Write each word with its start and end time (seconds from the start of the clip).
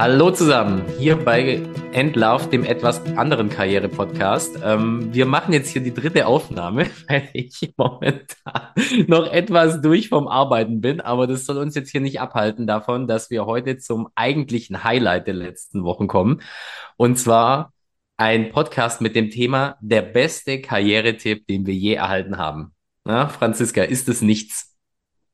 Hallo 0.00 0.30
zusammen, 0.30 0.82
hier 0.98 1.14
bei 1.14 1.60
Endlauf, 1.92 2.48
dem 2.48 2.64
etwas 2.64 3.04
anderen 3.18 3.50
Karriere-Podcast. 3.50 4.58
Ähm, 4.64 5.12
wir 5.12 5.26
machen 5.26 5.52
jetzt 5.52 5.68
hier 5.68 5.82
die 5.82 5.92
dritte 5.92 6.26
Aufnahme, 6.26 6.86
weil 7.08 7.28
ich 7.34 7.74
momentan 7.76 8.72
noch 9.08 9.30
etwas 9.30 9.82
durch 9.82 10.08
vom 10.08 10.26
Arbeiten 10.26 10.80
bin, 10.80 11.02
aber 11.02 11.26
das 11.26 11.44
soll 11.44 11.58
uns 11.58 11.74
jetzt 11.74 11.90
hier 11.90 12.00
nicht 12.00 12.18
abhalten 12.18 12.66
davon, 12.66 13.08
dass 13.08 13.28
wir 13.28 13.44
heute 13.44 13.76
zum 13.76 14.08
eigentlichen 14.14 14.84
Highlight 14.84 15.26
der 15.26 15.34
letzten 15.34 15.84
Wochen 15.84 16.06
kommen. 16.06 16.40
Und 16.96 17.18
zwar 17.18 17.74
ein 18.16 18.52
Podcast 18.52 19.02
mit 19.02 19.14
dem 19.14 19.28
Thema 19.28 19.76
der 19.82 20.00
beste 20.00 20.62
Karrieretipp, 20.62 21.46
den 21.46 21.66
wir 21.66 21.74
je 21.74 21.92
erhalten 21.92 22.38
haben. 22.38 22.74
Na, 23.04 23.28
Franziska, 23.28 23.82
ist 23.82 24.08
es 24.08 24.22
nichts? 24.22 24.69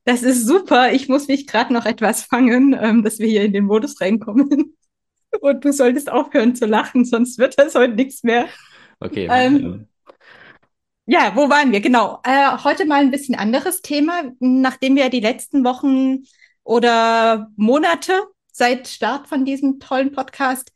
Das 0.07 0.23
ist 0.23 0.47
super. 0.47 0.93
Ich 0.93 1.09
muss 1.09 1.27
mich 1.27 1.47
gerade 1.47 1.73
noch 1.73 1.85
etwas 1.85 2.23
fangen, 2.23 2.73
ähm, 2.79 3.03
dass 3.03 3.19
wir 3.19 3.27
hier 3.27 3.43
in 3.43 3.51
den 3.51 3.65
Modus 3.65 3.99
reinkommen. 3.99 4.77
Und 5.41 5.65
du 5.65 5.73
solltest 5.73 6.09
aufhören 6.09 6.55
zu 6.55 6.65
lachen, 6.65 7.03
sonst 7.03 7.37
wird 7.37 7.59
das 7.59 7.75
heute 7.75 7.95
nichts 7.95 8.23
mehr. 8.23 8.47
Okay. 9.01 9.27
Ähm, 9.29 9.89
ja, 11.07 11.33
wo 11.35 11.49
waren 11.49 11.73
wir? 11.73 11.81
Genau. 11.81 12.21
Äh, 12.23 12.57
heute 12.63 12.85
mal 12.85 13.01
ein 13.01 13.11
bisschen 13.11 13.35
anderes 13.35 13.81
Thema. 13.81 14.31
Nachdem 14.39 14.95
wir 14.95 15.09
die 15.09 15.19
letzten 15.19 15.65
Wochen 15.65 16.19
oder 16.63 17.51
Monate 17.57 18.13
seit 18.53 18.87
Start 18.87 19.27
von 19.27 19.43
diesem 19.43 19.81
tollen 19.81 20.13
Podcast 20.13 20.71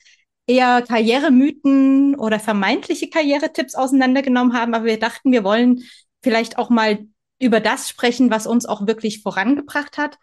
eher 0.46 0.82
Karrieremythen 0.82 2.16
oder 2.16 2.42
vermeintliche 2.42 3.10
Karrieretipps 3.10 3.76
auseinandergenommen 3.76 4.52
haben, 4.52 4.74
aber 4.74 4.84
wir 4.84 5.00
dachten, 5.00 5.32
wir 5.32 5.46
wollen 5.46 5.84
vielleicht 6.22 6.58
auch 6.58 6.70
mal 6.70 7.08
über 7.42 7.60
das 7.60 7.90
sprechen, 7.90 8.30
was 8.30 8.48
uns 8.48 8.66
auch 8.66 8.88
wirklich 8.88 9.22
vorangebracht 9.22 9.98
hat 9.98 10.18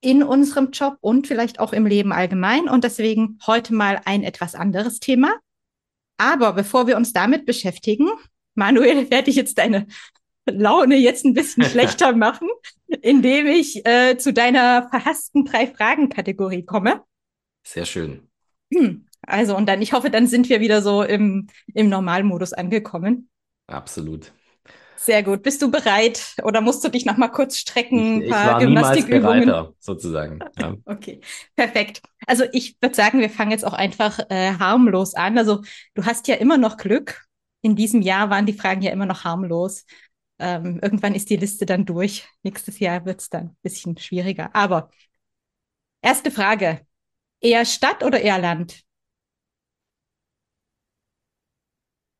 in 0.00 0.22
unserem 0.22 0.70
Job 0.70 0.96
und 1.00 1.26
vielleicht 1.26 1.60
auch 1.60 1.72
im 1.72 1.86
Leben 1.86 2.12
allgemein. 2.12 2.68
Und 2.68 2.84
deswegen 2.84 3.38
heute 3.46 3.74
mal 3.74 4.00
ein 4.04 4.22
etwas 4.22 4.54
anderes 4.54 5.00
Thema. 5.00 5.34
Aber 6.18 6.52
bevor 6.52 6.86
wir 6.86 6.96
uns 6.96 7.12
damit 7.12 7.46
beschäftigen, 7.46 8.08
Manuel, 8.54 9.10
werde 9.10 9.30
ich 9.30 9.36
jetzt 9.36 9.58
deine 9.58 9.86
Laune 10.48 10.96
jetzt 10.96 11.24
ein 11.24 11.34
bisschen 11.34 11.64
schlechter 11.70 12.14
machen, 12.14 12.48
indem 13.02 13.46
ich 13.46 13.84
äh, 13.86 14.16
zu 14.16 14.32
deiner 14.32 14.88
verhassten 14.88 15.44
drei 15.44 15.66
Fragen-Kategorie 15.66 16.64
komme. 16.64 17.02
Sehr 17.64 17.84
schön. 17.84 18.28
Hm. 18.72 19.06
Also, 19.22 19.56
und 19.56 19.66
dann, 19.66 19.82
ich 19.82 19.92
hoffe, 19.92 20.08
dann 20.08 20.28
sind 20.28 20.48
wir 20.48 20.60
wieder 20.60 20.82
so 20.82 21.02
im, 21.02 21.48
im 21.74 21.88
Normalmodus 21.88 22.52
angekommen. 22.52 23.28
Absolut. 23.66 24.32
Sehr 25.06 25.22
gut. 25.22 25.44
Bist 25.44 25.62
du 25.62 25.70
bereit 25.70 26.34
oder 26.42 26.60
musst 26.60 26.82
du 26.82 26.88
dich 26.88 27.06
noch 27.06 27.16
mal 27.16 27.28
kurz 27.28 27.58
strecken? 27.58 28.20
Ich, 28.22 28.26
ich 28.26 28.32
war 28.32 28.62
niemals 28.62 29.06
bereiter, 29.06 29.72
sozusagen. 29.78 30.40
Ja. 30.58 30.74
okay, 30.84 31.20
perfekt. 31.54 32.02
Also 32.26 32.44
ich 32.52 32.76
würde 32.80 32.94
sagen, 32.96 33.20
wir 33.20 33.30
fangen 33.30 33.52
jetzt 33.52 33.64
auch 33.64 33.72
einfach 33.72 34.18
äh, 34.30 34.54
harmlos 34.58 35.14
an. 35.14 35.38
Also 35.38 35.62
du 35.94 36.04
hast 36.04 36.26
ja 36.26 36.34
immer 36.34 36.58
noch 36.58 36.76
Glück. 36.76 37.24
In 37.62 37.76
diesem 37.76 38.02
Jahr 38.02 38.30
waren 38.30 38.46
die 38.46 38.52
Fragen 38.52 38.82
ja 38.82 38.90
immer 38.90 39.06
noch 39.06 39.22
harmlos. 39.22 39.84
Ähm, 40.40 40.80
irgendwann 40.82 41.14
ist 41.14 41.30
die 41.30 41.36
Liste 41.36 41.66
dann 41.66 41.86
durch. 41.86 42.26
Nächstes 42.42 42.80
Jahr 42.80 43.06
wird 43.06 43.20
es 43.20 43.30
dann 43.30 43.46
ein 43.46 43.56
bisschen 43.62 43.96
schwieriger. 43.96 44.50
Aber 44.54 44.90
erste 46.02 46.32
Frage. 46.32 46.80
Eher 47.40 47.64
Stadt 47.64 48.02
oder 48.02 48.20
eher 48.20 48.38
Land? 48.38 48.82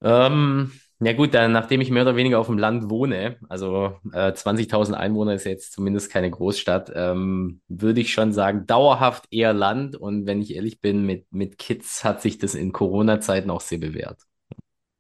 Ähm, 0.03 0.71
ja 1.01 1.13
gut, 1.13 1.35
dann, 1.35 1.53
nachdem 1.53 1.81
ich 1.81 1.91
mehr 1.91 2.03
oder 2.03 2.17
weniger 2.17 2.39
auf 2.39 2.47
dem 2.47 2.59
Land 2.59 2.89
wohne, 2.89 3.37
also 3.49 3.97
äh, 4.13 4.33
20.000 4.33 4.95
Einwohner 4.95 5.35
ist 5.35 5.45
jetzt 5.45 5.73
zumindest 5.73 6.11
keine 6.11 6.31
Großstadt, 6.31 6.91
ähm, 6.95 7.61
würde 7.69 8.01
ich 8.01 8.13
schon 8.13 8.33
sagen, 8.33 8.67
dauerhaft 8.67 9.27
eher 9.31 9.53
Land. 9.53 9.97
Und 9.97 10.27
wenn 10.27 10.41
ich 10.41 10.55
ehrlich 10.55 10.81
bin, 10.81 11.05
mit, 11.05 11.27
mit 11.31 11.59
Kids 11.59 12.03
hat 12.03 12.23
sich 12.23 12.39
das 12.39 12.55
in 12.55 12.73
Corona-Zeiten 12.73 13.51
auch 13.51 13.61
sehr 13.61 13.79
bewährt. 13.79 14.21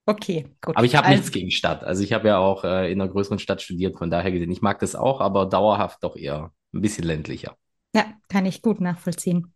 Okay, 0.04 0.46
gut. 0.60 0.76
Aber 0.76 0.84
ich 0.84 0.94
habe 0.94 1.06
also, 1.06 1.16
nichts 1.16 1.32
gegen 1.32 1.50
Stadt. 1.50 1.82
Also 1.82 2.02
ich 2.04 2.12
habe 2.12 2.28
ja 2.28 2.38
auch 2.38 2.64
äh, 2.64 2.92
in 2.92 3.00
einer 3.00 3.10
größeren 3.10 3.38
Stadt 3.38 3.62
studiert, 3.62 3.98
von 3.98 4.10
daher 4.10 4.30
gesehen, 4.30 4.50
ich 4.50 4.62
mag 4.62 4.78
das 4.78 4.94
auch, 4.94 5.20
aber 5.20 5.46
dauerhaft 5.46 6.04
doch 6.04 6.16
eher 6.16 6.52
ein 6.72 6.80
bisschen 6.80 7.04
ländlicher. 7.04 7.56
Ja, 7.94 8.12
kann 8.28 8.44
ich 8.44 8.62
gut 8.62 8.80
nachvollziehen. 8.80 9.52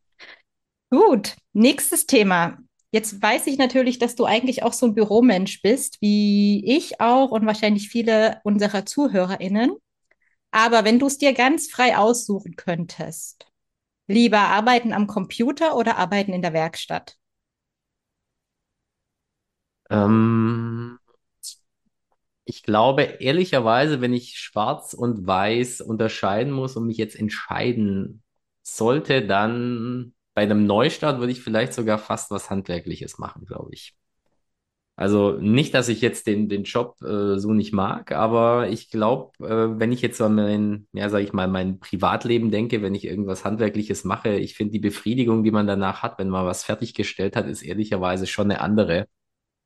Gut, 0.90 1.36
nächstes 1.52 2.06
Thema. 2.06 2.58
Jetzt 2.92 3.22
weiß 3.22 3.46
ich 3.46 3.56
natürlich, 3.56 3.98
dass 3.98 4.16
du 4.16 4.24
eigentlich 4.24 4.62
auch 4.64 4.72
so 4.72 4.86
ein 4.86 4.94
Büromensch 4.94 5.62
bist, 5.62 5.98
wie 6.00 6.64
ich 6.66 7.00
auch 7.00 7.30
und 7.30 7.46
wahrscheinlich 7.46 7.88
viele 7.88 8.40
unserer 8.42 8.84
ZuhörerInnen. 8.84 9.76
Aber 10.50 10.84
wenn 10.84 10.98
du 10.98 11.06
es 11.06 11.18
dir 11.18 11.32
ganz 11.32 11.70
frei 11.70 11.96
aussuchen 11.96 12.56
könntest, 12.56 13.46
lieber 14.08 14.40
arbeiten 14.40 14.92
am 14.92 15.06
Computer 15.06 15.76
oder 15.76 15.98
arbeiten 15.98 16.32
in 16.32 16.42
der 16.42 16.52
Werkstatt? 16.52 17.16
Ähm, 19.88 20.98
ich 22.44 22.64
glaube, 22.64 23.02
ehrlicherweise, 23.02 24.00
wenn 24.00 24.12
ich 24.12 24.38
schwarz 24.38 24.94
und 24.94 25.26
weiß 25.26 25.80
unterscheiden 25.80 26.52
muss 26.52 26.76
und 26.76 26.88
mich 26.88 26.96
jetzt 26.96 27.14
entscheiden 27.14 28.22
sollte, 28.62 29.24
dann 29.24 30.14
bei 30.40 30.44
einem 30.44 30.64
Neustart 30.64 31.18
würde 31.20 31.32
ich 31.32 31.42
vielleicht 31.42 31.74
sogar 31.74 31.98
fast 31.98 32.30
was 32.30 32.48
Handwerkliches 32.48 33.18
machen, 33.18 33.44
glaube 33.44 33.74
ich. 33.74 33.94
Also 34.96 35.32
nicht, 35.32 35.74
dass 35.74 35.90
ich 35.90 36.00
jetzt 36.00 36.26
den, 36.26 36.48
den 36.48 36.64
Job 36.64 36.96
äh, 37.02 37.38
so 37.38 37.52
nicht 37.52 37.74
mag, 37.74 38.12
aber 38.12 38.70
ich 38.70 38.88
glaube, 38.88 39.32
äh, 39.46 39.78
wenn 39.78 39.92
ich 39.92 40.00
jetzt 40.00 40.18
an 40.22 40.36
mein, 40.36 40.88
ja, 40.92 41.10
sag 41.10 41.20
ich 41.20 41.34
mal, 41.34 41.46
mein 41.46 41.78
Privatleben 41.78 42.50
denke, 42.50 42.80
wenn 42.80 42.94
ich 42.94 43.04
irgendwas 43.04 43.44
Handwerkliches 43.44 44.04
mache, 44.04 44.30
ich 44.30 44.54
finde 44.54 44.72
die 44.72 44.78
Befriedigung, 44.78 45.44
die 45.44 45.50
man 45.50 45.66
danach 45.66 46.02
hat, 46.02 46.18
wenn 46.18 46.30
man 46.30 46.46
was 46.46 46.64
fertiggestellt 46.64 47.36
hat, 47.36 47.46
ist 47.46 47.60
ehrlicherweise 47.60 48.26
schon 48.26 48.50
eine 48.50 48.62
andere 48.62 49.08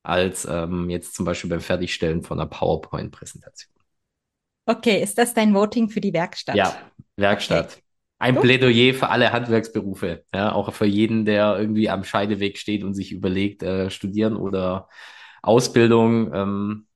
als 0.02 0.44
ähm, 0.44 0.90
jetzt 0.90 1.14
zum 1.14 1.24
Beispiel 1.24 1.50
beim 1.50 1.60
Fertigstellen 1.60 2.24
von 2.24 2.40
einer 2.40 2.50
PowerPoint-Präsentation. 2.50 3.72
Okay, 4.66 5.00
ist 5.00 5.18
das 5.18 5.34
dein 5.34 5.54
Voting 5.54 5.88
für 5.88 6.00
die 6.00 6.12
Werkstatt? 6.12 6.56
Ja, 6.56 6.76
Werkstatt. 7.16 7.74
Okay. 7.74 7.83
Ein 8.24 8.40
Plädoyer 8.40 8.94
für 8.94 9.10
alle 9.10 9.32
Handwerksberufe, 9.32 10.24
ja, 10.34 10.52
auch 10.52 10.72
für 10.72 10.86
jeden, 10.86 11.26
der 11.26 11.58
irgendwie 11.58 11.90
am 11.90 12.04
Scheideweg 12.04 12.56
steht 12.56 12.82
und 12.82 12.94
sich 12.94 13.12
überlegt, 13.12 13.62
äh, 13.62 13.90
studieren 13.90 14.36
oder 14.36 14.88
Ausbildung. 15.42 16.32
Ähm, 16.32 16.86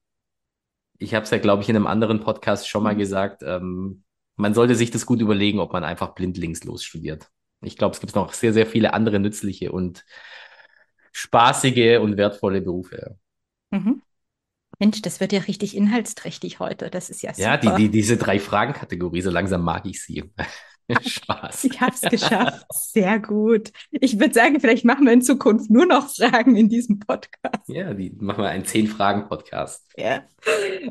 ich 0.99 1.15
habe 1.15 1.25
es 1.25 1.31
ja, 1.31 1.37
glaube 1.37 1.63
ich, 1.63 1.69
in 1.69 1.77
einem 1.77 1.87
anderen 1.87 2.21
Podcast 2.21 2.67
schon 2.67 2.83
mal 2.83 2.95
mhm. 2.95 2.99
gesagt. 2.99 3.43
Ähm, 3.45 4.05
man 4.37 4.55
sollte 4.55 4.75
sich 4.75 4.91
das 4.91 5.05
gut 5.05 5.21
überlegen, 5.21 5.61
ob 5.61 5.75
man 5.75 5.85
einfach 5.85 6.15
blindlingslos 6.15 6.83
studiert. 6.83 7.29
Ich 7.61 7.77
glaube, 7.77 7.95
es 7.95 8.01
gibt 8.01 8.15
noch 8.15 8.33
sehr, 8.33 8.55
sehr 8.55 8.67
viele 8.67 8.95
andere 8.95 9.19
nützliche 9.19 9.71
und 9.71 10.07
spaßige 11.13 11.99
und 12.01 12.17
wertvolle 12.17 12.63
Berufe. 12.63 13.19
Mhm. 13.71 14.01
Mensch, 14.79 15.03
das 15.03 15.21
wird 15.21 15.33
ja 15.33 15.41
richtig 15.41 15.77
inhaltsträchtig 15.77 16.59
heute. 16.59 16.89
Das 16.89 17.11
ist 17.11 17.21
ja 17.21 17.35
super. 17.35 17.47
Ja, 17.47 17.57
die, 17.59 17.75
die, 17.75 17.91
diese 17.91 18.17
drei 18.17 18.39
Fragen-Kategorie, 18.39 19.21
so 19.21 19.31
langsam 19.31 19.63
mag 19.63 19.85
ich 19.85 20.03
sie. 20.03 20.25
Spaß. 21.07 21.65
Ich 21.65 21.81
habe 21.81 21.93
es 21.95 22.01
geschafft. 22.01 22.67
Sehr 22.73 23.19
gut. 23.19 23.73
Ich 23.91 24.19
würde 24.19 24.33
sagen, 24.33 24.59
vielleicht 24.59 24.85
machen 24.85 25.05
wir 25.05 25.13
in 25.13 25.23
Zukunft 25.23 25.71
nur 25.71 25.87
noch 25.87 26.09
Fragen 26.09 26.57
in 26.57 26.69
diesem 26.69 26.99
Podcast. 26.99 27.69
Ja, 27.69 27.93
die 27.93 28.11
machen 28.19 28.43
wir 28.43 28.49
einen 28.49 28.65
Zehn-Fragen-Podcast. 28.65 29.87
Ja. 29.97 30.25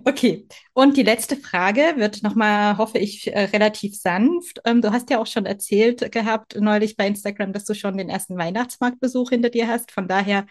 Okay. 0.06 0.48
Und 0.74 0.98
die 0.98 1.04
letzte 1.04 1.36
Frage 1.36 1.82
wird 1.96 2.22
nochmal, 2.22 2.78
hoffe 2.78 3.00
ich, 3.00 3.34
äh, 3.34 3.46
relativ 3.46 4.00
sanft. 4.00 4.62
Ähm, 4.66 4.82
du 4.82 4.92
hast 4.92 5.10
ja 5.10 5.20
auch 5.20 5.28
schon 5.28 5.46
erzählt 5.46 6.12
gehabt 6.12 6.56
neulich 6.60 6.96
bei 6.96 7.08
Instagram, 7.08 7.54
dass 7.54 7.66
du 7.66 7.74
schon 7.74 7.98
den 7.98 8.10
ersten 8.10 8.38
Weihnachtsmarktbesuch 8.38 9.32
hinter 9.32 9.50
dir 9.50 9.68
hast. 9.68 9.92
Von 9.92 10.08
daher 10.08 10.46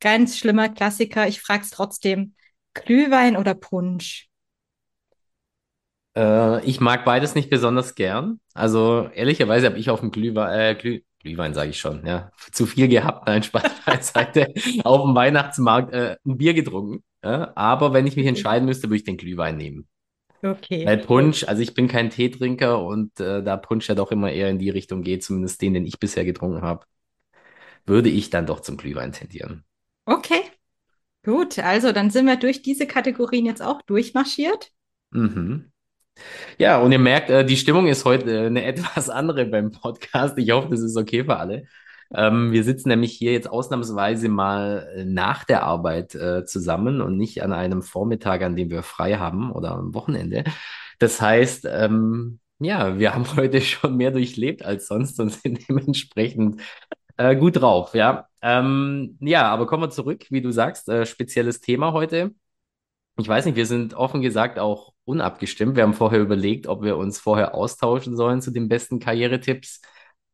ganz 0.00 0.38
schlimmer 0.38 0.68
Klassiker. 0.68 1.26
Ich 1.26 1.40
frage 1.40 1.62
es 1.62 1.70
trotzdem. 1.70 2.34
Glühwein 2.74 3.36
oder 3.36 3.54
Punsch? 3.54 4.31
Äh, 6.16 6.64
ich 6.64 6.80
mag 6.80 7.04
beides 7.04 7.34
nicht 7.34 7.50
besonders 7.50 7.94
gern. 7.94 8.40
Also 8.54 9.08
ehrlicherweise 9.14 9.66
habe 9.66 9.78
ich 9.78 9.90
auf 9.90 10.00
dem 10.00 10.10
Glühwein, 10.10 10.58
äh, 10.58 10.74
Glüh, 10.74 11.00
Glühwein 11.20 11.54
sage 11.54 11.70
ich 11.70 11.78
schon, 11.78 12.04
ja, 12.04 12.30
zu 12.50 12.66
viel 12.66 12.88
gehabt, 12.88 13.26
nein, 13.26 13.42
Spaß 13.42 13.70
beiseite, 13.86 14.48
auf 14.84 15.02
dem 15.02 15.14
Weihnachtsmarkt 15.14 15.92
äh, 15.92 16.16
ein 16.26 16.36
Bier 16.36 16.54
getrunken. 16.54 17.02
Ja? 17.24 17.52
Aber 17.54 17.92
wenn 17.92 18.06
ich 18.06 18.16
mich 18.16 18.26
entscheiden 18.26 18.66
müsste, 18.66 18.88
würde 18.88 18.96
ich 18.96 19.04
den 19.04 19.16
Glühwein 19.16 19.56
nehmen. 19.56 19.88
Okay. 20.42 20.84
Weil 20.84 20.98
Punsch, 20.98 21.44
also 21.44 21.62
ich 21.62 21.72
bin 21.72 21.86
kein 21.86 22.10
Teetrinker 22.10 22.84
und 22.84 23.20
äh, 23.20 23.44
da 23.44 23.56
Punsch 23.56 23.88
ja 23.88 23.94
doch 23.94 24.10
immer 24.10 24.32
eher 24.32 24.50
in 24.50 24.58
die 24.58 24.70
Richtung 24.70 25.02
geht, 25.02 25.22
zumindest 25.22 25.62
den, 25.62 25.74
den 25.74 25.86
ich 25.86 26.00
bisher 26.00 26.24
getrunken 26.24 26.62
habe, 26.62 26.84
würde 27.86 28.08
ich 28.08 28.30
dann 28.30 28.46
doch 28.46 28.60
zum 28.60 28.76
Glühwein 28.76 29.12
tendieren. 29.12 29.64
Okay, 30.04 30.42
gut. 31.24 31.60
Also 31.60 31.92
dann 31.92 32.10
sind 32.10 32.26
wir 32.26 32.36
durch 32.36 32.62
diese 32.62 32.88
Kategorien 32.88 33.46
jetzt 33.46 33.62
auch 33.62 33.82
durchmarschiert. 33.82 34.72
Mhm. 35.12 35.71
Ja, 36.58 36.78
und 36.78 36.92
ihr 36.92 36.98
merkt, 36.98 37.30
äh, 37.30 37.44
die 37.44 37.56
Stimmung 37.56 37.86
ist 37.86 38.04
heute 38.04 38.30
äh, 38.30 38.46
eine 38.46 38.64
etwas 38.64 39.10
andere 39.10 39.46
beim 39.46 39.70
Podcast. 39.72 40.38
Ich 40.38 40.50
hoffe, 40.50 40.68
das 40.70 40.80
ist 40.80 40.96
okay 40.96 41.24
für 41.24 41.36
alle. 41.36 41.64
Ähm, 42.14 42.52
wir 42.52 42.62
sitzen 42.64 42.88
nämlich 42.90 43.12
hier 43.12 43.32
jetzt 43.32 43.50
ausnahmsweise 43.50 44.28
mal 44.28 44.88
äh, 44.96 45.04
nach 45.04 45.44
der 45.44 45.62
Arbeit 45.64 46.12
zusammen 46.46 47.00
und 47.00 47.16
nicht 47.16 47.42
an 47.42 47.52
einem 47.52 47.82
Vormittag, 47.82 48.42
an 48.42 48.56
dem 48.56 48.70
wir 48.70 48.82
frei 48.82 49.14
haben 49.16 49.50
oder 49.52 49.72
am 49.72 49.94
Wochenende. 49.94 50.44
Das 50.98 51.20
heißt, 51.20 51.66
ähm, 51.70 52.38
ja, 52.58 52.98
wir 52.98 53.14
haben 53.14 53.26
heute 53.36 53.60
schon 53.60 53.96
mehr 53.96 54.10
durchlebt 54.10 54.64
als 54.64 54.86
sonst 54.88 55.18
und 55.20 55.30
sind 55.32 55.60
dementsprechend 55.68 56.60
gut 57.38 57.56
drauf, 57.60 57.94
ja. 57.94 58.26
Ähm, 58.40 59.16
ja, 59.20 59.48
aber 59.48 59.66
kommen 59.66 59.82
wir 59.84 59.90
zurück, 59.90 60.26
wie 60.30 60.40
du 60.42 60.50
sagst, 60.50 60.90
spezielles 61.04 61.60
Thema 61.60 61.92
heute. 61.92 62.34
Ich 63.18 63.28
weiß 63.28 63.44
nicht, 63.44 63.56
wir 63.56 63.66
sind 63.66 63.94
offen 63.94 64.22
gesagt 64.22 64.58
auch 64.58 64.91
unabgestimmt. 65.04 65.76
Wir 65.76 65.82
haben 65.82 65.94
vorher 65.94 66.20
überlegt, 66.20 66.66
ob 66.66 66.82
wir 66.82 66.96
uns 66.96 67.18
vorher 67.18 67.54
austauschen 67.54 68.16
sollen 68.16 68.40
zu 68.40 68.50
den 68.50 68.68
besten 68.68 68.98
Karrieretipps, 68.98 69.80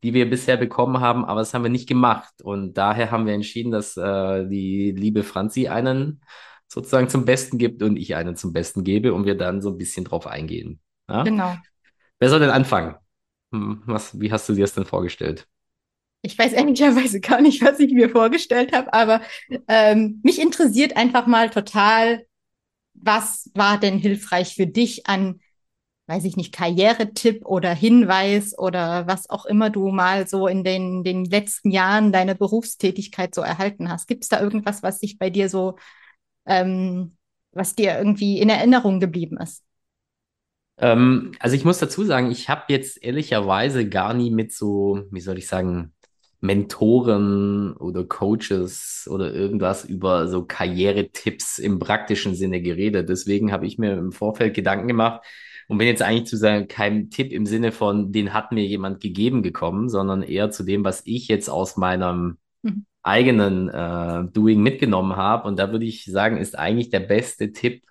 die 0.02 0.14
wir 0.14 0.28
bisher 0.28 0.56
bekommen 0.56 1.00
haben, 1.00 1.24
aber 1.24 1.40
das 1.40 1.54
haben 1.54 1.62
wir 1.62 1.70
nicht 1.70 1.88
gemacht. 1.88 2.42
Und 2.42 2.74
daher 2.74 3.10
haben 3.10 3.26
wir 3.26 3.34
entschieden, 3.34 3.72
dass 3.72 3.96
äh, 3.96 4.46
die 4.46 4.92
liebe 4.92 5.22
Franzi 5.24 5.68
einen 5.68 6.20
sozusagen 6.68 7.08
zum 7.08 7.24
Besten 7.24 7.58
gibt 7.58 7.82
und 7.82 7.96
ich 7.96 8.14
einen 8.14 8.36
zum 8.36 8.52
Besten 8.52 8.84
gebe 8.84 9.14
und 9.14 9.24
wir 9.24 9.36
dann 9.36 9.62
so 9.62 9.70
ein 9.70 9.78
bisschen 9.78 10.04
drauf 10.04 10.26
eingehen. 10.26 10.80
Ja? 11.08 11.22
Genau. 11.22 11.56
Wer 12.18 12.28
soll 12.28 12.40
denn 12.40 12.50
anfangen? 12.50 12.94
Hm, 13.52 13.82
Was, 13.86 14.20
wie 14.20 14.30
hast 14.30 14.48
du 14.48 14.54
dir 14.54 14.62
das 14.62 14.74
denn 14.74 14.84
vorgestellt? 14.84 15.46
Ich 16.22 16.38
weiß 16.38 16.52
ehrlicherweise 16.52 17.20
gar 17.20 17.40
nicht, 17.40 17.62
was 17.62 17.78
ich 17.80 17.92
mir 17.92 18.10
vorgestellt 18.10 18.72
habe, 18.72 18.92
aber 18.92 19.22
ähm, 19.68 20.20
mich 20.22 20.40
interessiert 20.40 20.96
einfach 20.96 21.26
mal 21.26 21.48
total, 21.48 22.26
was 23.08 23.50
war 23.54 23.80
denn 23.80 23.98
hilfreich 23.98 24.54
für 24.54 24.66
dich 24.66 25.06
an, 25.06 25.40
weiß 26.08 26.24
ich 26.24 26.36
nicht, 26.36 26.52
Karrieretipp 26.52 27.46
oder 27.46 27.72
Hinweis 27.74 28.56
oder 28.56 29.06
was 29.06 29.30
auch 29.30 29.46
immer 29.46 29.70
du 29.70 29.88
mal 29.88 30.28
so 30.28 30.46
in 30.46 30.62
den, 30.62 31.04
den 31.04 31.24
letzten 31.24 31.70
Jahren 31.70 32.12
deiner 32.12 32.34
Berufstätigkeit 32.34 33.34
so 33.34 33.40
erhalten 33.40 33.88
hast. 33.88 34.08
Gibt 34.08 34.24
es 34.24 34.28
da 34.28 34.40
irgendwas, 34.42 34.82
was 34.82 35.00
sich 35.00 35.18
bei 35.18 35.30
dir 35.30 35.48
so, 35.48 35.76
ähm, 36.44 37.16
was 37.52 37.74
dir 37.74 37.96
irgendwie 37.96 38.40
in 38.40 38.50
Erinnerung 38.50 39.00
geblieben 39.00 39.38
ist? 39.38 39.64
Ähm, 40.76 41.32
also 41.40 41.56
ich 41.56 41.64
muss 41.64 41.78
dazu 41.78 42.04
sagen, 42.04 42.30
ich 42.30 42.50
habe 42.50 42.64
jetzt 42.68 43.02
ehrlicherweise 43.02 43.88
gar 43.88 44.12
nie 44.12 44.30
mit 44.30 44.52
so, 44.52 45.06
wie 45.10 45.20
soll 45.20 45.38
ich 45.38 45.48
sagen, 45.48 45.94
Mentoren 46.40 47.72
oder 47.74 48.04
Coaches 48.04 49.08
oder 49.10 49.32
irgendwas 49.34 49.84
über 49.84 50.28
so 50.28 50.44
Karrieretipps 50.44 51.58
im 51.58 51.78
praktischen 51.78 52.34
Sinne 52.34 52.62
geredet. 52.62 53.08
Deswegen 53.08 53.52
habe 53.52 53.66
ich 53.66 53.78
mir 53.78 53.94
im 53.94 54.12
Vorfeld 54.12 54.54
Gedanken 54.54 54.88
gemacht 54.88 55.22
und 55.68 55.78
bin 55.78 55.88
jetzt 55.88 56.02
eigentlich 56.02 56.26
zu 56.28 56.36
sagen, 56.36 56.68
keinem 56.68 57.10
Tipp 57.10 57.32
im 57.32 57.46
Sinne 57.46 57.72
von, 57.72 58.12
den 58.12 58.32
hat 58.34 58.52
mir 58.52 58.64
jemand 58.64 59.00
gegeben 59.00 59.42
gekommen, 59.42 59.88
sondern 59.88 60.22
eher 60.22 60.50
zu 60.50 60.62
dem, 60.64 60.84
was 60.84 61.02
ich 61.06 61.28
jetzt 61.28 61.48
aus 61.50 61.76
meinem 61.76 62.38
Mhm. 62.64 62.84
eigenen 63.02 63.68
äh, 63.68 64.24
Doing 64.32 64.62
mitgenommen 64.62 65.16
habe. 65.16 65.48
Und 65.48 65.58
da 65.58 65.72
würde 65.72 65.86
ich 65.86 66.04
sagen, 66.06 66.36
ist 66.38 66.58
eigentlich 66.58 66.90
der 66.90 67.00
beste 67.00 67.52
Tipp, 67.52 67.84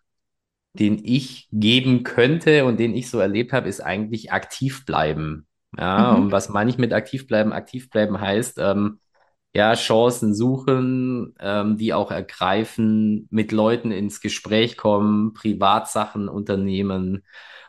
den 0.74 1.04
ich 1.04 1.50
geben 1.52 2.04
könnte 2.04 2.66
und 2.66 2.80
den 2.80 2.96
ich 2.96 3.10
so 3.10 3.20
erlebt 3.20 3.54
habe, 3.54 3.70
ist 3.70 3.82
eigentlich 3.82 4.32
aktiv 4.32 4.86
bleiben. 4.86 5.47
Ja, 5.78 6.14
Mhm. 6.14 6.22
und 6.22 6.32
was 6.32 6.50
meine 6.50 6.70
ich 6.70 6.78
mit 6.78 6.94
aktiv 6.94 7.28
bleiben? 7.28 7.54
Aktiv 7.54 7.90
bleiben 7.90 8.20
heißt, 8.20 8.58
ähm, 8.60 9.00
ja, 9.54 9.74
Chancen 9.76 10.34
suchen, 10.36 11.36
ähm, 11.40 11.78
die 11.78 11.94
auch 11.94 12.12
ergreifen, 12.12 13.28
mit 13.32 13.52
Leuten 13.52 13.92
ins 13.92 14.22
Gespräch 14.22 14.78
kommen, 14.78 15.34
Privatsachen 15.34 16.30
unternehmen 16.30 17.24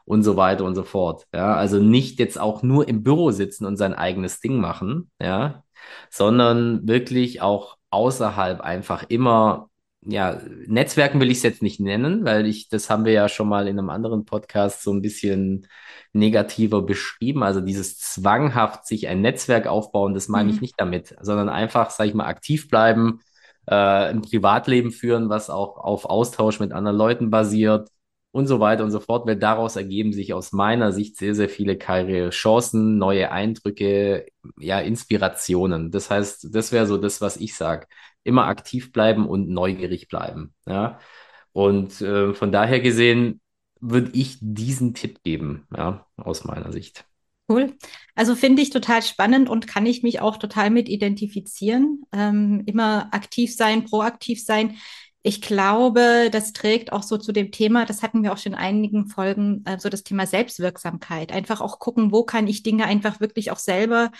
und 0.05 0.23
so 0.23 0.37
weiter 0.37 0.65
und 0.65 0.75
so 0.75 0.83
fort. 0.85 1.27
Ja, 1.35 1.55
also 1.55 1.79
nicht 1.81 2.19
jetzt 2.19 2.39
auch 2.41 2.63
nur 2.63 2.89
im 2.89 3.03
Büro 3.03 3.31
sitzen 3.31 3.65
und 3.67 3.77
sein 3.77 3.95
eigenes 3.95 4.41
Ding 4.41 4.59
machen, 4.61 5.11
ja, 5.21 5.65
sondern 6.11 6.87
wirklich 6.89 7.41
auch 7.43 7.77
außerhalb 7.91 8.61
einfach 8.61 9.05
immer, 9.09 9.71
ja, 10.03 10.41
Netzwerken 10.67 11.21
will 11.21 11.31
ich 11.31 11.39
es 11.39 11.43
jetzt 11.43 11.63
nicht 11.63 11.81
nennen, 11.81 12.25
weil 12.25 12.47
ich, 12.47 12.69
das 12.69 12.91
haben 12.91 13.05
wir 13.05 13.13
ja 13.13 13.29
schon 13.29 13.49
mal 13.49 13.67
in 13.69 13.79
einem 13.79 13.91
anderen 13.91 14.25
Podcast 14.25 14.83
so 14.83 14.93
ein 14.93 15.03
bisschen 15.03 15.67
negativer 16.13 16.83
beschrieben. 16.83 17.43
Also 17.43 17.61
dieses 17.61 17.99
zwanghaft 17.99 18.87
sich 18.87 19.09
ein 19.09 19.21
Netzwerk 19.21 19.67
aufbauen, 19.67 20.15
das 20.15 20.29
meine 20.29 20.51
ich 20.51 20.61
Mhm. 20.61 20.63
nicht 20.63 20.75
damit, 20.79 21.15
sondern 21.21 21.49
einfach, 21.49 21.91
sage 21.91 22.09
ich 22.11 22.15
mal, 22.15 22.27
aktiv 22.27 22.69
bleiben, 22.69 23.21
äh, 23.67 23.75
ein 23.75 24.23
Privatleben 24.23 24.91
führen, 24.93 25.29
was 25.29 25.51
auch 25.51 25.77
auf 25.79 26.05
Austausch 26.07 26.61
mit 26.61 26.73
anderen 26.73 26.97
Leuten 26.97 27.31
basiert 27.31 27.89
und 28.31 28.47
so 28.47 28.61
weiter 28.61 28.85
und 28.85 28.91
so 28.91 29.01
fort, 29.01 29.27
weil 29.27 29.37
daraus 29.37 29.77
ergeben 29.77 30.13
sich 30.13 30.35
aus 30.35 30.53
meiner 30.53 30.93
Sicht 30.93 31.17
sehr, 31.17 31.35
sehr 31.35 31.49
viele 31.49 31.77
Karrierechancen, 31.79 32.99
neue 32.99 33.31
Eindrücke, 33.33 34.27
ja, 34.59 34.81
Inspirationen. 34.81 35.91
Das 35.91 36.11
heißt, 36.11 36.49
das 36.55 36.73
wäre 36.73 36.87
so 36.87 36.99
das, 36.99 37.21
was 37.21 37.37
ich 37.37 37.55
sage. 37.57 37.87
Immer 38.25 38.47
aktiv 38.47 38.93
bleiben 38.93 39.27
und 39.27 39.49
neugierig 39.49 40.09
bleiben. 40.09 40.55
Ja. 40.67 40.99
Und 41.53 42.01
äh, 42.03 42.35
von 42.35 42.53
daher 42.53 42.81
gesehen 42.81 43.41
würde 43.81 44.11
ich 44.13 44.39
diesen 44.41 44.95
Tipp 44.95 45.23
geben, 45.23 45.67
ja, 45.77 46.07
aus 46.17 46.45
meiner 46.45 46.73
Sicht. 46.73 47.05
Cool. 47.49 47.75
Also 48.15 48.35
finde 48.35 48.61
ich 48.61 48.71
total 48.71 49.03
spannend 49.03 49.49
und 49.49 49.67
kann 49.67 49.87
ich 49.87 50.03
mich 50.03 50.21
auch 50.21 50.37
total 50.37 50.69
mit 50.69 50.89
identifizieren. 50.89 52.03
Ähm, 52.13 52.63
immer 52.67 53.09
aktiv 53.13 53.57
sein, 53.57 53.85
proaktiv 53.85 54.45
sein. 54.45 54.77
Ich 55.23 55.41
glaube, 55.41 56.29
das 56.31 56.53
trägt 56.53 56.93
auch 56.93 57.03
so 57.03 57.17
zu 57.17 57.33
dem 57.33 57.51
Thema, 57.51 57.87
das 57.87 58.03
hatten 58.03 58.23
wir 58.23 58.33
auch 58.33 58.39
schon 58.39 58.53
in 58.53 58.59
einigen 58.59 59.09
Folgen, 59.09 59.65
äh, 59.65 59.79
so 59.79 59.89
das 59.89 60.05
Thema 60.05 60.27
Selbstwirksamkeit. 60.27 61.33
Einfach 61.33 61.61
auch 61.61 61.79
gucken, 61.79 62.13
wo 62.13 62.23
kann 62.23 62.47
ich 62.49 62.63
Dinge 62.63 62.85
einfach 62.85 63.19
wirklich 63.19 63.51
auch 63.51 63.59
selber 63.59 64.11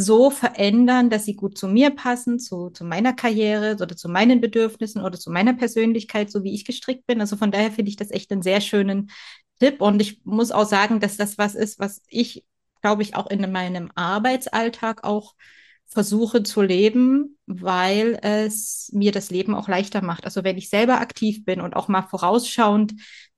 so 0.00 0.30
verändern, 0.30 1.10
dass 1.10 1.24
sie 1.24 1.34
gut 1.34 1.58
zu 1.58 1.66
mir 1.68 1.90
passen, 1.90 2.38
zu, 2.38 2.70
zu 2.70 2.84
meiner 2.84 3.12
Karriere 3.12 3.76
oder 3.80 3.96
zu 3.96 4.08
meinen 4.08 4.40
Bedürfnissen 4.40 5.02
oder 5.02 5.18
zu 5.18 5.30
meiner 5.30 5.54
Persönlichkeit, 5.54 6.30
so 6.30 6.44
wie 6.44 6.54
ich 6.54 6.64
gestrickt 6.64 7.06
bin. 7.06 7.20
Also 7.20 7.36
von 7.36 7.50
daher 7.50 7.72
finde 7.72 7.90
ich 7.90 7.96
das 7.96 8.10
echt 8.10 8.30
einen 8.30 8.42
sehr 8.42 8.60
schönen 8.60 9.10
Tipp. 9.58 9.80
Und 9.80 10.00
ich 10.00 10.24
muss 10.24 10.52
auch 10.52 10.66
sagen, 10.66 11.00
dass 11.00 11.16
das 11.16 11.36
was 11.38 11.54
ist, 11.54 11.80
was 11.80 12.02
ich 12.08 12.44
glaube 12.82 13.02
ich, 13.02 13.16
auch 13.16 13.28
in 13.28 13.50
meinem 13.50 13.90
Arbeitsalltag 13.94 15.04
auch 15.04 15.34
versuche 15.86 16.42
zu 16.42 16.60
leben, 16.62 17.38
weil 17.46 18.18
es 18.22 18.90
mir 18.92 19.12
das 19.12 19.30
Leben 19.30 19.54
auch 19.54 19.68
leichter 19.68 20.02
macht. 20.02 20.24
Also 20.24 20.44
wenn 20.44 20.58
ich 20.58 20.68
selber 20.68 21.00
aktiv 21.00 21.44
bin 21.44 21.60
und 21.60 21.74
auch 21.76 21.88
mal 21.88 22.02
vorausschauend 22.02 22.94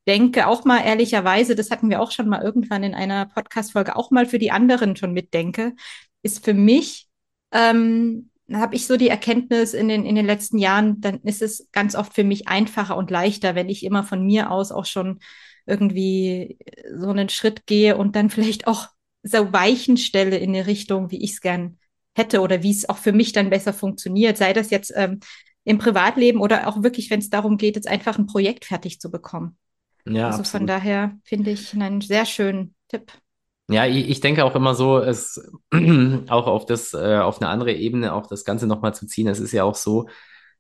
denke, 0.06 0.48
auch 0.48 0.64
mal 0.64 0.84
ehrlicherweise, 0.84 1.54
das 1.54 1.70
hatten 1.70 1.90
wir 1.90 2.00
auch 2.00 2.10
schon 2.10 2.28
mal 2.28 2.42
irgendwann 2.42 2.82
in 2.82 2.94
einer 2.94 3.26
Podcast-Folge, 3.26 3.94
auch 3.94 4.10
mal 4.10 4.26
für 4.26 4.38
die 4.38 4.50
anderen 4.50 4.96
schon 4.96 5.12
mitdenke, 5.12 5.74
ist 6.22 6.44
für 6.44 6.54
mich, 6.54 7.08
ähm, 7.52 8.30
habe 8.52 8.74
ich 8.74 8.86
so 8.86 8.96
die 8.96 9.08
Erkenntnis 9.08 9.74
in 9.74 9.88
den, 9.88 10.04
in 10.04 10.14
den 10.16 10.26
letzten 10.26 10.58
Jahren, 10.58 11.00
dann 11.00 11.20
ist 11.22 11.40
es 11.42 11.68
ganz 11.72 11.94
oft 11.94 12.14
für 12.14 12.24
mich 12.24 12.48
einfacher 12.48 12.96
und 12.96 13.10
leichter, 13.10 13.54
wenn 13.54 13.68
ich 13.68 13.84
immer 13.84 14.02
von 14.02 14.24
mir 14.26 14.50
aus 14.50 14.72
auch 14.72 14.86
schon 14.86 15.20
irgendwie 15.66 16.58
so 16.96 17.08
einen 17.08 17.28
Schritt 17.28 17.66
gehe 17.66 17.96
und 17.96 18.16
dann 18.16 18.30
vielleicht 18.30 18.66
auch 18.66 18.88
so 19.22 19.52
Weichen 19.52 19.96
stelle 19.96 20.38
in 20.38 20.50
eine 20.50 20.66
Richtung, 20.66 21.10
wie 21.10 21.22
ich 21.22 21.32
es 21.32 21.40
gern 21.40 21.78
hätte 22.16 22.40
oder 22.40 22.62
wie 22.62 22.70
es 22.72 22.88
auch 22.88 22.98
für 22.98 23.12
mich 23.12 23.32
dann 23.32 23.50
besser 23.50 23.72
funktioniert. 23.72 24.36
Sei 24.36 24.52
das 24.52 24.70
jetzt 24.70 24.92
ähm, 24.96 25.20
im 25.64 25.78
Privatleben 25.78 26.40
oder 26.40 26.66
auch 26.66 26.82
wirklich, 26.82 27.10
wenn 27.10 27.20
es 27.20 27.30
darum 27.30 27.56
geht, 27.56 27.76
jetzt 27.76 27.88
einfach 27.88 28.18
ein 28.18 28.26
Projekt 28.26 28.64
fertig 28.64 29.00
zu 29.00 29.10
bekommen. 29.10 29.56
Ja, 30.04 30.28
Also 30.28 30.42
von 30.44 30.62
absolut. 30.62 30.68
daher 30.68 31.18
finde 31.24 31.50
ich 31.50 31.72
einen 31.74 32.00
sehr 32.00 32.26
schönen 32.26 32.74
Tipp. 32.88 33.12
Ja, 33.70 33.86
ich, 33.86 34.08
ich 34.10 34.20
denke 34.20 34.44
auch 34.44 34.54
immer 34.56 34.74
so, 34.74 34.98
es 34.98 35.40
auch 36.28 36.46
auf 36.46 36.66
das, 36.66 36.92
äh, 36.92 37.18
auf 37.18 37.40
eine 37.40 37.48
andere 37.50 37.72
Ebene 37.72 38.12
auch 38.14 38.26
das 38.26 38.44
Ganze 38.44 38.66
nochmal 38.66 38.94
zu 38.94 39.06
ziehen. 39.06 39.28
Es 39.28 39.38
ist 39.40 39.52
ja 39.52 39.62
auch 39.64 39.76
so, 39.76 40.08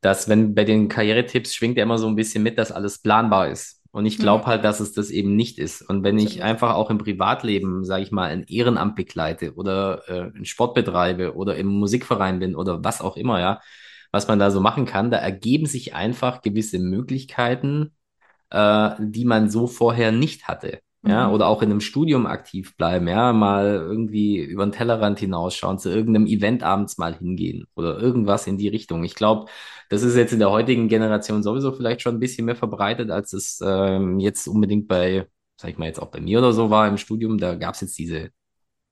dass 0.00 0.28
wenn 0.28 0.54
bei 0.54 0.64
den 0.64 0.88
Karrieretipps 0.88 1.54
schwingt 1.54 1.76
ja 1.76 1.82
immer 1.84 1.98
so 1.98 2.06
ein 2.06 2.14
bisschen 2.16 2.42
mit, 2.44 2.56
dass 2.58 2.72
alles 2.72 2.98
planbar 3.02 3.48
ist. 3.48 3.80
Und 3.92 4.06
ich 4.06 4.18
Mhm, 4.18 4.20
glaube 4.20 4.46
halt, 4.46 4.62
dass 4.64 4.78
es 4.78 4.92
das 4.92 5.10
eben 5.10 5.34
nicht 5.34 5.58
ist. 5.58 5.82
Und 5.82 6.04
wenn 6.04 6.18
ich 6.20 6.42
einfach 6.44 6.74
auch 6.74 6.90
im 6.90 6.98
Privatleben, 6.98 7.84
sage 7.84 8.04
ich 8.04 8.12
mal, 8.12 8.30
ein 8.30 8.44
Ehrenamt 8.44 8.94
begleite 8.94 9.54
oder 9.54 10.08
äh, 10.08 10.20
einen 10.36 10.44
Sport 10.44 10.74
betreibe 10.74 11.34
oder 11.34 11.56
im 11.56 11.66
Musikverein 11.66 12.38
bin 12.38 12.54
oder 12.54 12.84
was 12.84 13.00
auch 13.00 13.16
immer, 13.16 13.40
ja, 13.40 13.60
was 14.12 14.28
man 14.28 14.38
da 14.38 14.50
so 14.52 14.60
machen 14.60 14.86
kann, 14.86 15.10
da 15.10 15.18
ergeben 15.18 15.66
sich 15.66 15.94
einfach 15.94 16.42
gewisse 16.42 16.78
Möglichkeiten 16.78 17.92
äh, 18.50 18.90
die 19.00 19.24
man 19.24 19.50
so 19.50 19.66
vorher 19.66 20.12
nicht 20.12 20.48
hatte. 20.48 20.80
Ja, 21.06 21.28
Mhm, 21.28 21.32
oder 21.32 21.48
auch 21.48 21.62
in 21.62 21.70
einem 21.70 21.80
Studium 21.80 22.26
aktiv 22.26 22.76
bleiben, 22.76 23.08
ja, 23.08 23.32
mal 23.32 23.66
irgendwie 23.76 24.36
über 24.38 24.66
den 24.66 24.72
Tellerrand 24.72 25.18
hinausschauen, 25.18 25.78
zu 25.78 25.88
irgendeinem 25.90 26.26
Event 26.26 26.62
abends 26.62 26.98
mal 26.98 27.16
hingehen 27.16 27.66
oder 27.74 27.98
irgendwas 27.98 28.46
in 28.46 28.58
die 28.58 28.68
Richtung. 28.68 29.02
Ich 29.02 29.14
glaube, 29.14 29.50
das 29.88 30.02
ist 30.02 30.14
jetzt 30.16 30.32
in 30.34 30.38
der 30.40 30.50
heutigen 30.50 30.88
Generation 30.88 31.42
sowieso 31.42 31.72
vielleicht 31.72 32.02
schon 32.02 32.16
ein 32.16 32.20
bisschen 32.20 32.44
mehr 32.44 32.54
verbreitet, 32.56 33.10
als 33.10 33.32
es 33.32 33.60
ähm, 33.64 34.20
jetzt 34.20 34.46
unbedingt 34.46 34.88
bei, 34.88 35.26
sag 35.56 35.70
ich 35.70 35.78
mal, 35.78 35.86
jetzt 35.86 36.00
auch 36.02 36.10
bei 36.10 36.20
mir 36.20 36.38
oder 36.38 36.52
so 36.52 36.68
war 36.70 36.86
im 36.86 36.98
Studium. 36.98 37.38
Da 37.38 37.54
gab 37.54 37.74
es 37.74 37.80
jetzt 37.80 37.98
diese, 37.98 38.30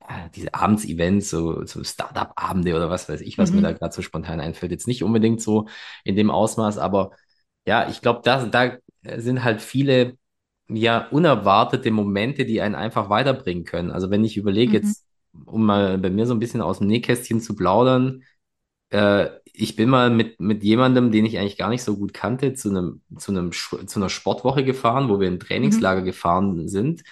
ja, 0.08 0.28
diese 0.34 0.54
Abends-Events, 0.54 1.30
so, 1.30 1.64
so 1.66 1.84
Startup-Abende 1.84 2.74
oder 2.76 2.90
was 2.90 3.08
weiß 3.08 3.20
ich, 3.20 3.38
was 3.38 3.52
mir 3.52 3.62
da 3.62 3.72
mhm, 3.72 3.74
gerade 3.74 3.94
so 3.94 4.02
spontan 4.02 4.40
einfällt. 4.40 4.72
Jetzt 4.72 4.86
nicht 4.88 5.02
unbedingt 5.02 5.42
so 5.42 5.68
in 6.04 6.16
dem 6.16 6.30
Ausmaß, 6.30 6.78
aber 6.78 7.10
ja, 7.66 7.88
ich 7.88 8.00
glaube, 8.00 8.20
da, 8.24 8.46
da 8.46 8.78
sind 9.16 9.44
halt 9.44 9.60
viele 9.62 10.16
ja 10.68 11.08
unerwartete 11.10 11.90
Momente, 11.90 12.44
die 12.44 12.60
einen 12.60 12.74
einfach 12.74 13.10
weiterbringen 13.10 13.64
können. 13.64 13.90
Also 13.90 14.10
wenn 14.10 14.24
ich 14.24 14.36
überlege 14.36 14.72
mhm, 14.72 14.74
jetzt, 14.78 15.06
um 15.46 15.66
mal 15.66 15.98
bei 15.98 16.10
mir 16.10 16.26
so 16.26 16.34
ein 16.34 16.40
bisschen 16.40 16.60
aus 16.62 16.78
dem 16.78 16.88
Nähkästchen 16.88 17.40
zu 17.40 17.56
plaudern, 17.56 18.24
äh, 18.90 19.28
ich 19.44 19.76
bin 19.76 19.88
mal 19.90 20.10
mit, 20.10 20.40
mit 20.40 20.64
jemandem, 20.64 21.10
den 21.12 21.26
ich 21.26 21.38
eigentlich 21.38 21.58
gar 21.58 21.70
nicht 21.70 21.82
so 21.84 21.96
gut 21.96 22.14
kannte, 22.14 22.54
zu 22.54 22.70
einem, 22.70 23.02
zu 23.18 23.32
einem, 23.32 23.52
zu 23.52 23.80
einer 23.96 24.08
Sportwoche 24.10 24.64
gefahren, 24.64 25.08
wo 25.08 25.20
wir 25.20 25.28
in 25.28 25.34
ein 25.34 25.38
mhm, 25.60 25.90
Trainingslager 25.90 26.02
gefahren 26.02 26.68
sind. 26.68 27.02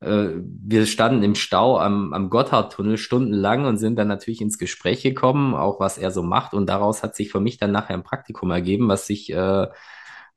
äh, 0.00 0.30
wir 0.44 0.86
standen 0.86 1.22
im 1.22 1.34
Stau 1.34 1.78
am, 1.78 2.12
am 2.12 2.30
Gotthardtunnel 2.30 2.98
stundenlang 2.98 3.66
und 3.66 3.78
sind 3.78 3.96
dann 3.98 4.08
natürlich 4.08 4.40
ins 4.40 4.58
Gespräch 4.58 5.02
gekommen, 5.02 5.54
auch 5.54 5.80
was 5.80 5.98
er 5.98 6.10
so 6.10 6.22
macht. 6.22 6.54
Und 6.54 6.68
daraus 6.68 7.02
hat 7.02 7.16
sich 7.16 7.30
für 7.30 7.40
mich 7.40 7.58
dann 7.58 7.72
nachher 7.72 7.94
ein 7.94 8.02
Praktikum 8.04 8.50
ergeben, 8.50 8.88
was 8.88 9.06
sich 9.06 9.30
äh, 9.32 9.66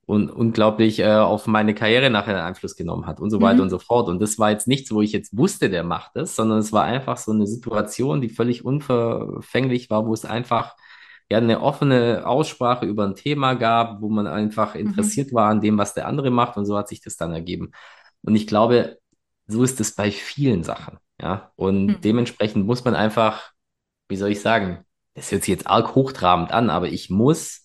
un 0.05 0.29
unglaublich 0.29 0.99
äh, 0.99 1.07
auf 1.15 1.47
meine 1.47 1.73
Karriere 1.73 2.09
nachher 2.09 2.43
Einfluss 2.45 2.75
genommen 2.75 3.05
hat 3.07 3.19
und 3.19 3.29
so 3.31 3.41
weiter 3.41 3.63
und 3.63 3.69
Mhm. 3.69 3.71
so 3.71 3.79
fort. 3.79 4.09
Und 4.09 4.21
das 4.21 4.37
war 4.39 4.51
jetzt 4.51 4.67
nichts, 4.67 4.91
wo 4.91 5.01
ich 5.01 5.11
jetzt 5.13 5.35
wusste, 5.37 5.69
der 5.69 5.83
macht 5.83 6.11
das, 6.15 6.35
sondern 6.35 6.59
es 6.59 6.73
war 6.73 6.83
einfach 6.83 7.17
so 7.17 7.31
eine 7.31 7.47
Situation, 7.47 8.21
die 8.21 8.29
völlig 8.29 8.65
unverfänglich 8.65 9.89
war, 9.89 10.05
wo 10.05 10.13
es 10.13 10.25
einfach 10.25 10.75
ja 11.29 11.37
eine 11.37 11.61
offene 11.61 12.23
Aussprache 12.25 12.85
über 12.85 13.05
ein 13.05 13.15
Thema 13.15 13.53
gab, 13.55 14.01
wo 14.01 14.09
man 14.09 14.27
einfach 14.27 14.75
Mhm. 14.75 14.81
interessiert 14.81 15.33
war 15.33 15.49
an 15.49 15.61
dem, 15.61 15.77
was 15.77 15.93
der 15.93 16.07
andere 16.07 16.29
macht 16.31 16.57
und 16.57 16.65
so 16.65 16.77
hat 16.77 16.89
sich 16.89 17.01
das 17.01 17.17
dann 17.17 17.33
ergeben. 17.33 17.71
Und 18.23 18.35
ich 18.35 18.47
glaube, 18.47 18.99
so 19.47 19.63
ist 19.63 19.79
es 19.79 19.93
bei 19.95 20.11
vielen 20.11 20.63
Sachen, 20.63 20.97
ja. 21.21 21.51
Und 21.55 21.87
Mhm. 21.87 22.01
dementsprechend 22.01 22.65
muss 22.65 22.83
man 22.85 22.95
einfach, 22.95 23.51
wie 24.09 24.15
soll 24.17 24.29
ich 24.31 24.41
sagen, 24.41 24.85
das 25.15 25.31
hört 25.31 25.43
sich 25.43 25.51
jetzt 25.53 25.67
arg 25.67 25.95
hochtrabend 25.95 26.51
an, 26.51 26.69
aber 26.69 26.87
ich 26.89 27.09
muss 27.09 27.62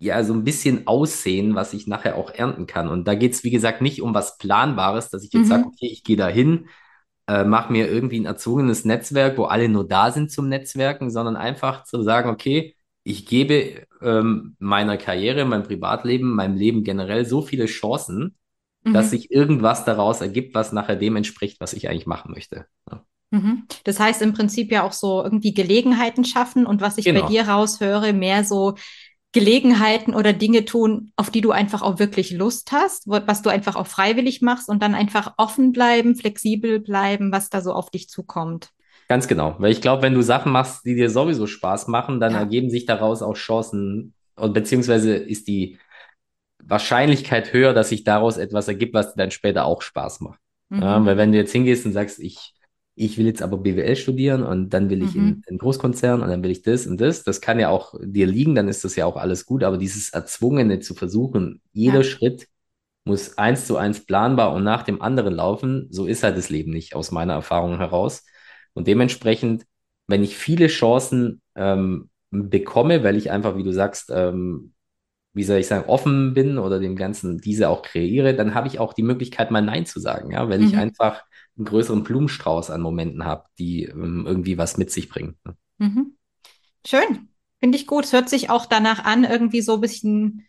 ja 0.00 0.24
so 0.24 0.34
ein 0.34 0.44
bisschen 0.44 0.86
aussehen, 0.88 1.54
was 1.56 1.74
ich 1.74 1.86
nachher 1.88 2.16
auch 2.16 2.32
ernten 2.32 2.66
kann. 2.66 2.88
Und 2.88 3.06
da 3.08 3.14
geht 3.16 3.34
es, 3.34 3.44
wie 3.44 3.50
gesagt, 3.52 3.82
nicht 3.82 4.02
um 4.02 4.14
was 4.14 4.38
Planbares, 4.38 5.10
dass 5.10 5.24
ich 5.24 5.32
jetzt 5.32 5.48
sage, 5.48 5.64
Mhm. 5.64 5.68
okay, 5.68 5.88
ich 5.88 6.04
gehe 6.04 6.16
da 6.16 6.28
hin, 6.28 6.68
äh, 7.28 7.44
mache 7.44 7.72
mir 7.72 7.88
irgendwie 7.88 8.20
ein 8.20 8.26
erzwungenes 8.26 8.84
Netzwerk, 8.84 9.38
wo 9.38 9.44
alle 9.44 9.68
nur 9.68 9.86
da 9.86 10.10
sind 10.10 10.30
zum 10.32 10.48
Netzwerken, 10.48 11.10
sondern 11.10 11.36
einfach 11.36 11.84
zu 11.84 12.02
sagen, 12.02 12.30
okay, 12.30 12.76
ich 13.04 13.26
gebe 13.26 13.86
ähm, 14.02 14.56
meiner 14.58 14.96
Karriere, 14.98 15.44
meinem 15.44 15.64
Privatleben, 15.64 16.34
meinem 16.34 16.56
Leben 16.56 16.84
generell 16.84 17.24
so 17.26 17.42
viele 17.42 17.66
Chancen, 17.66 18.36
dass 18.92 19.10
Mhm. 19.10 19.10
sich 19.10 19.30
irgendwas 19.32 19.84
daraus 19.84 20.20
ergibt, 20.20 20.54
was 20.54 20.72
nachher 20.72 20.96
dem 20.96 21.16
entspricht, 21.16 21.60
was 21.60 21.72
ich 21.74 21.88
eigentlich 21.88 22.06
machen 22.06 22.32
möchte. 22.32 22.66
Ja. 22.90 23.04
Mhm. 23.30 23.66
Das 23.84 24.00
heißt 24.00 24.22
im 24.22 24.32
Prinzip 24.32 24.72
ja 24.72 24.82
auch 24.82 24.92
so 24.92 25.22
irgendwie 25.22 25.54
Gelegenheiten 25.54 26.24
schaffen 26.24 26.66
und 26.66 26.80
was 26.80 26.98
ich 26.98 27.12
bei 27.12 27.22
Genau, 27.22 27.22
dir 27.22 27.48
raushöre, 27.48 28.12
mehr 28.12 28.44
so 28.44 28.74
Gelegenheiten 29.32 30.14
oder 30.14 30.32
Dinge 30.32 30.64
tun, 30.64 31.12
auf 31.16 31.30
die 31.30 31.40
du 31.40 31.52
einfach 31.52 31.82
auch 31.82 31.98
wirklich 31.98 32.32
Lust 32.32 32.72
hast, 32.72 33.04
was 33.06 33.42
du 33.42 33.50
einfach 33.50 33.76
auch 33.76 33.86
freiwillig 33.86 34.42
machst 34.42 34.68
und 34.68 34.82
dann 34.82 34.94
einfach 34.94 35.34
offen 35.36 35.72
bleiben, 35.72 36.16
flexibel 36.16 36.80
bleiben, 36.80 37.30
was 37.32 37.48
da 37.48 37.60
so 37.60 37.72
auf 37.72 37.90
dich 37.90 38.08
zukommt. 38.08 38.70
ganz 39.08 39.28
genau. 39.28 39.56
Weil 39.58 39.72
ich 39.72 39.80
glaube, 39.80 40.02
wenn 40.02 40.14
du 40.14 40.22
Sachen 40.22 40.52
machst, 40.52 40.84
die 40.84 40.94
dir 40.94 41.10
sowieso 41.10 41.46
Spaß 41.46 41.88
machen, 41.88 42.20
dann 42.20 42.32
Ja. 42.32 42.38
ergeben 42.40 42.70
sich 42.70 42.86
daraus 42.86 43.22
auch 43.22 43.34
Chancen 43.34 44.14
und 44.36 44.52
beziehungsweise 44.52 45.14
ist 45.14 45.48
die 45.48 45.78
Wahrscheinlichkeit 46.62 47.52
höher, 47.52 47.72
dass 47.72 47.88
sich 47.88 48.04
daraus 48.04 48.36
etwas 48.36 48.68
ergibt, 48.68 48.94
was 48.94 49.14
dir 49.14 49.18
dann 49.22 49.30
später 49.30 49.64
auch 49.64 49.82
Spaß 49.82 50.20
macht. 50.20 50.40
Ja, 50.72 50.98
Mhm. 51.00 51.06
weil 51.06 51.16
wenn 51.16 51.32
du 51.32 51.38
jetzt 51.38 51.52
hingehst 51.52 51.86
und 51.86 51.92
sagst, 51.92 52.18
ich, 52.20 52.54
ich 53.00 53.18
will 53.18 53.26
jetzt 53.26 53.42
aber 53.42 53.58
BWL 53.58 53.96
studieren 53.96 54.42
und 54.42 54.70
dann 54.70 54.90
will 54.90 55.02
ich 55.02 55.16
in, 55.16 55.34
Mhm. 55.34 55.42
in 55.46 55.58
Großkonzern 55.58 56.22
und 56.22 56.28
dann 56.28 56.42
will 56.42 56.50
ich 56.50 56.62
das 56.62 56.86
und 56.86 57.00
das, 57.00 57.24
das 57.24 57.40
kann 57.40 57.58
ja 57.60 57.70
auch 57.70 57.94
dir 58.02 58.26
liegen, 58.26 58.54
dann 58.54 58.68
ist 58.68 58.84
das 58.84 58.96
ja 58.96 59.06
auch 59.06 59.16
alles 59.16 59.46
gut, 59.46 59.64
aber 59.64 59.78
dieses 59.78 60.10
Erzwungene 60.12 60.80
zu 60.80 60.94
versuchen, 60.94 61.62
jeder 61.72 62.02
Ja. 62.02 62.04
Schritt 62.04 62.46
muss 63.04 63.38
eins 63.38 63.66
zu 63.66 63.76
eins 63.76 64.04
planbar 64.06 64.52
und 64.54 64.64
nach 64.64 64.82
dem 64.82 65.02
anderen 65.02 65.34
laufen, 65.34 65.88
so 65.90 66.06
ist 66.06 66.22
halt 66.22 66.36
das 66.36 66.50
Leben 66.50 66.72
nicht 66.72 66.94
aus 66.94 67.10
meiner 67.12 67.34
Erfahrung 67.34 67.78
heraus. 67.78 68.24
Und 68.74 68.86
dementsprechend, 68.88 69.64
wenn 70.06 70.22
ich 70.22 70.36
viele 70.36 70.68
Chancen 70.68 71.40
ähm, 71.56 72.10
bekomme, 72.30 73.02
weil 73.04 73.16
ich 73.16 73.30
einfach, 73.30 73.56
wie 73.56 73.64
du 73.64 73.72
sagst, 73.72 74.10
ähm, 74.14 74.74
wie 75.32 75.44
soll 75.44 75.58
ich 75.58 75.66
sagen, 75.68 75.88
offen 75.88 76.34
bin 76.34 76.58
oder 76.58 76.80
dem 76.80 76.96
Ganzen 76.96 77.38
diese 77.40 77.68
auch 77.68 77.82
kreiere, 77.82 78.34
dann 78.34 78.54
habe 78.54 78.68
ich 78.68 78.78
auch 78.80 78.92
die 78.92 79.02
Möglichkeit, 79.04 79.50
mal 79.50 79.62
Nein 79.62 79.86
zu 79.86 80.00
sagen, 80.00 80.32
ja, 80.32 80.48
weil 80.48 80.62
ich 80.62 80.76
Mhm. 80.76 80.78
einfach 80.78 81.22
einen 81.60 81.66
größeren 81.66 82.02
Blumenstrauß 82.02 82.70
an 82.70 82.80
Momenten 82.80 83.24
habe, 83.24 83.44
die 83.58 83.84
ähm, 83.84 84.24
irgendwie 84.26 84.58
was 84.58 84.78
mit 84.78 84.90
sich 84.90 85.08
bringen. 85.08 85.36
Mhm. 85.78 86.16
Schön. 86.86 87.28
Finde 87.60 87.76
ich 87.76 87.86
gut. 87.86 88.04
Es 88.04 88.12
hört 88.12 88.30
sich 88.30 88.48
auch 88.48 88.64
danach 88.64 89.04
an, 89.04 89.24
irgendwie 89.24 89.60
so 89.60 89.74
ein 89.74 89.80
bisschen, 89.82 90.46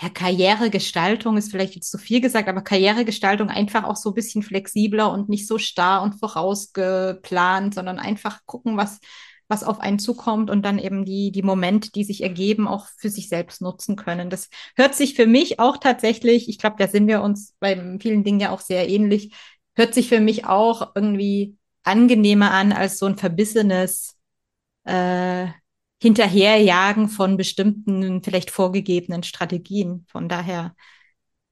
ja, 0.00 0.08
Karrieregestaltung 0.08 1.36
ist 1.36 1.50
vielleicht 1.50 1.74
jetzt 1.74 1.90
zu 1.90 1.98
viel 1.98 2.20
gesagt, 2.20 2.48
aber 2.48 2.62
Karrieregestaltung 2.62 3.48
einfach 3.48 3.82
auch 3.82 3.96
so 3.96 4.10
ein 4.10 4.14
bisschen 4.14 4.42
flexibler 4.42 5.12
und 5.12 5.28
nicht 5.28 5.48
so 5.48 5.58
starr 5.58 6.02
und 6.02 6.20
vorausgeplant, 6.20 7.74
sondern 7.74 7.98
einfach 7.98 8.46
gucken, 8.46 8.76
was, 8.76 9.00
was 9.48 9.64
auf 9.64 9.80
einen 9.80 9.98
zukommt 9.98 10.48
und 10.48 10.62
dann 10.62 10.78
eben 10.78 11.04
die, 11.04 11.32
die 11.32 11.42
Momente, 11.42 11.90
die 11.90 12.04
sich 12.04 12.22
ergeben, 12.22 12.68
auch 12.68 12.86
für 12.96 13.10
sich 13.10 13.28
selbst 13.28 13.60
nutzen 13.60 13.96
können. 13.96 14.30
Das 14.30 14.48
hört 14.76 14.94
sich 14.94 15.14
für 15.14 15.26
mich 15.26 15.58
auch 15.58 15.76
tatsächlich, 15.78 16.48
ich 16.48 16.58
glaube, 16.58 16.76
da 16.78 16.86
sind 16.86 17.08
wir 17.08 17.20
uns 17.20 17.56
bei 17.58 17.98
vielen 18.00 18.22
Dingen 18.22 18.38
ja 18.38 18.52
auch 18.52 18.60
sehr 18.60 18.88
ähnlich, 18.88 19.34
hört 19.76 19.94
sich 19.94 20.08
für 20.08 20.20
mich 20.20 20.46
auch 20.46 20.92
irgendwie 20.94 21.56
angenehmer 21.84 22.50
an 22.52 22.72
als 22.72 22.98
so 22.98 23.06
ein 23.06 23.16
verbissenes 23.16 24.16
äh, 24.84 25.48
Hinterherjagen 26.02 27.08
von 27.08 27.36
bestimmten, 27.36 28.22
vielleicht 28.22 28.50
vorgegebenen 28.50 29.22
Strategien. 29.24 30.06
Von 30.10 30.28
daher 30.28 30.74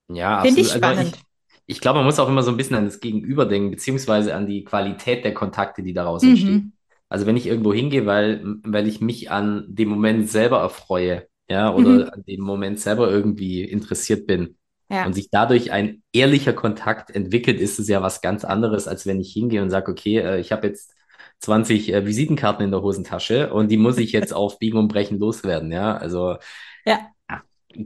Ja, 0.08 0.38
finde 0.40 0.60
ich 0.62 0.70
absolut. 0.70 0.72
Also 0.72 0.86
spannend. 0.86 1.14
ich, 1.14 1.26
ich 1.66 1.80
glaube, 1.80 1.98
man 1.98 2.06
muss 2.06 2.18
auch 2.18 2.28
immer 2.28 2.42
so 2.42 2.50
ein 2.50 2.56
bisschen 2.56 2.76
an 2.76 2.84
das 2.86 3.00
Gegenüber 3.00 3.46
denken, 3.46 3.70
beziehungsweise 3.70 4.34
an 4.34 4.46
die 4.46 4.64
Qualität 4.64 5.24
der 5.24 5.34
Kontakte, 5.34 5.82
die 5.82 5.92
daraus 5.92 6.26
entstehen. 6.26 6.56
Mhm. 6.56 6.72
Also 7.08 7.26
wenn 7.26 7.36
ich 7.36 7.46
irgendwo 7.46 7.72
hingehe, 7.74 8.06
weil, 8.06 8.42
weil 8.64 8.86
ich 8.88 9.00
mich 9.00 9.30
an 9.30 9.66
dem 9.68 9.88
Moment 9.90 10.30
selber 10.30 10.60
erfreue, 10.60 11.28
ja, 11.50 11.72
oder 11.74 11.90
Mhm. 11.90 12.14
an 12.14 12.24
dem 12.24 12.42
Moment 12.42 12.80
selber 12.80 13.10
irgendwie 13.10 13.62
interessiert 13.64 14.26
bin 14.26 14.57
und 15.00 15.12
Ja. 15.12 15.14
sich 15.14 15.30
dadurch 15.30 15.72
ein 15.72 16.02
ehrlicher 16.12 16.52
Kontakt 16.52 17.10
entwickelt, 17.10 17.60
ist 17.60 17.78
es 17.78 17.88
ja 17.88 18.02
was 18.02 18.20
ganz 18.20 18.44
anderes, 18.44 18.88
als 18.88 19.06
wenn 19.06 19.20
ich 19.20 19.32
hingehe 19.32 19.62
und 19.62 19.70
sage, 19.70 19.90
okay, 19.92 20.18
äh, 20.18 20.40
ich 20.40 20.52
habe 20.52 20.66
jetzt 20.66 20.94
20 21.40 21.92
äh, 21.92 22.06
Visitenkarten 22.06 22.64
in 22.64 22.70
der 22.72 22.82
Hosentasche 22.82 23.52
und 23.52 23.68
die 23.70 23.76
muss 23.76 23.98
ich 23.98 24.12
jetzt 24.12 24.32
auf 24.34 24.58
Biegen 24.58 24.78
und 24.78 24.88
Brechen 24.88 25.18
loswerden, 25.18 25.70
ja. 25.72 25.96
Also 25.96 26.36
Ja. 26.84 27.12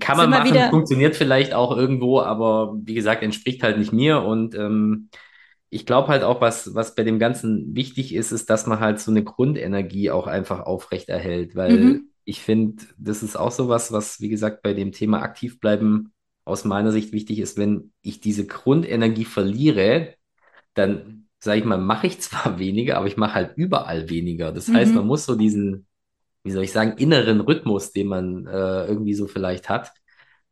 kann 0.00 0.16
man 0.16 0.32
machen, 0.32 0.44
wieder. 0.44 0.71
funktioniert 0.71 1.16
vielleicht 1.16 1.54
auch 1.54 1.76
irgendwo, 1.76 2.21
aber 2.21 2.75
wie 2.85 2.94
gesagt, 2.94 3.23
entspricht 3.23 3.62
halt 3.62 3.78
nicht 3.78 3.92
mir. 3.92 4.23
Und 4.23 4.54
ähm, 4.54 5.11
ich 5.71 5.87
glaube 5.87 6.09
halt 6.09 6.23
auch, 6.23 6.40
was, 6.40 6.75
was 6.75 6.94
bei 6.94 7.04
dem 7.04 7.18
Ganzen 7.18 7.75
wichtig 7.75 8.14
ist, 8.14 8.32
ist, 8.32 8.50
dass 8.50 8.66
man 8.66 8.80
halt 8.80 9.00
so 9.00 9.11
eine 9.11 9.25
Grundenergie 9.25 10.11
auch 10.11 10.26
einfach 10.26 10.61
aufrechterhält, 10.61 11.56
weil 11.56 12.00
Mhm. 12.00 12.12
ich 12.25 12.40
finde, 12.42 12.85
das 12.99 13.23
ist 13.23 13.37
auch 13.37 13.50
so 13.50 13.68
was, 13.68 13.92
was, 13.92 14.21
wie 14.21 14.28
gesagt, 14.28 14.62
bei 14.62 14.75
dem 14.75 14.92
Thema 14.92 15.23
aktiv 15.23 15.61
bleiben 15.61 16.12
aus 16.44 16.64
meiner 16.64 16.92
Sicht 16.92 17.12
wichtig 17.12 17.38
ist, 17.40 17.58
wenn 17.58 17.92
ich 18.02 18.20
diese 18.20 18.46
Grundenergie 18.46 19.25
verliere, 19.25 20.14
dann, 20.75 21.28
sage 21.40 21.61
ich 21.61 21.64
mal, 21.64 21.78
mache 21.78 22.06
ich 22.06 22.20
zwar 22.20 22.58
weniger, 22.61 22.99
aber 22.99 23.06
ich 23.06 23.16
mache 23.16 23.34
halt 23.34 23.56
überall 23.56 24.08
weniger. 24.11 24.52
Das 24.52 24.72
heißt, 24.75 24.94
man 24.94 25.06
Mhm. 25.06 25.06
muss 25.06 25.26
so 25.26 25.37
diesen, 25.37 25.87
wie 26.44 26.52
soll 26.52 26.64
ich 26.64 26.72
sagen, 26.72 26.99
inneren 26.99 27.40
Rhythmus, 27.40 27.92
den 27.92 28.08
man 28.08 28.46
äh, 28.46 28.87
irgendwie 28.87 29.14
so 29.14 29.28
vielleicht 29.28 29.68
hat, 29.68 29.92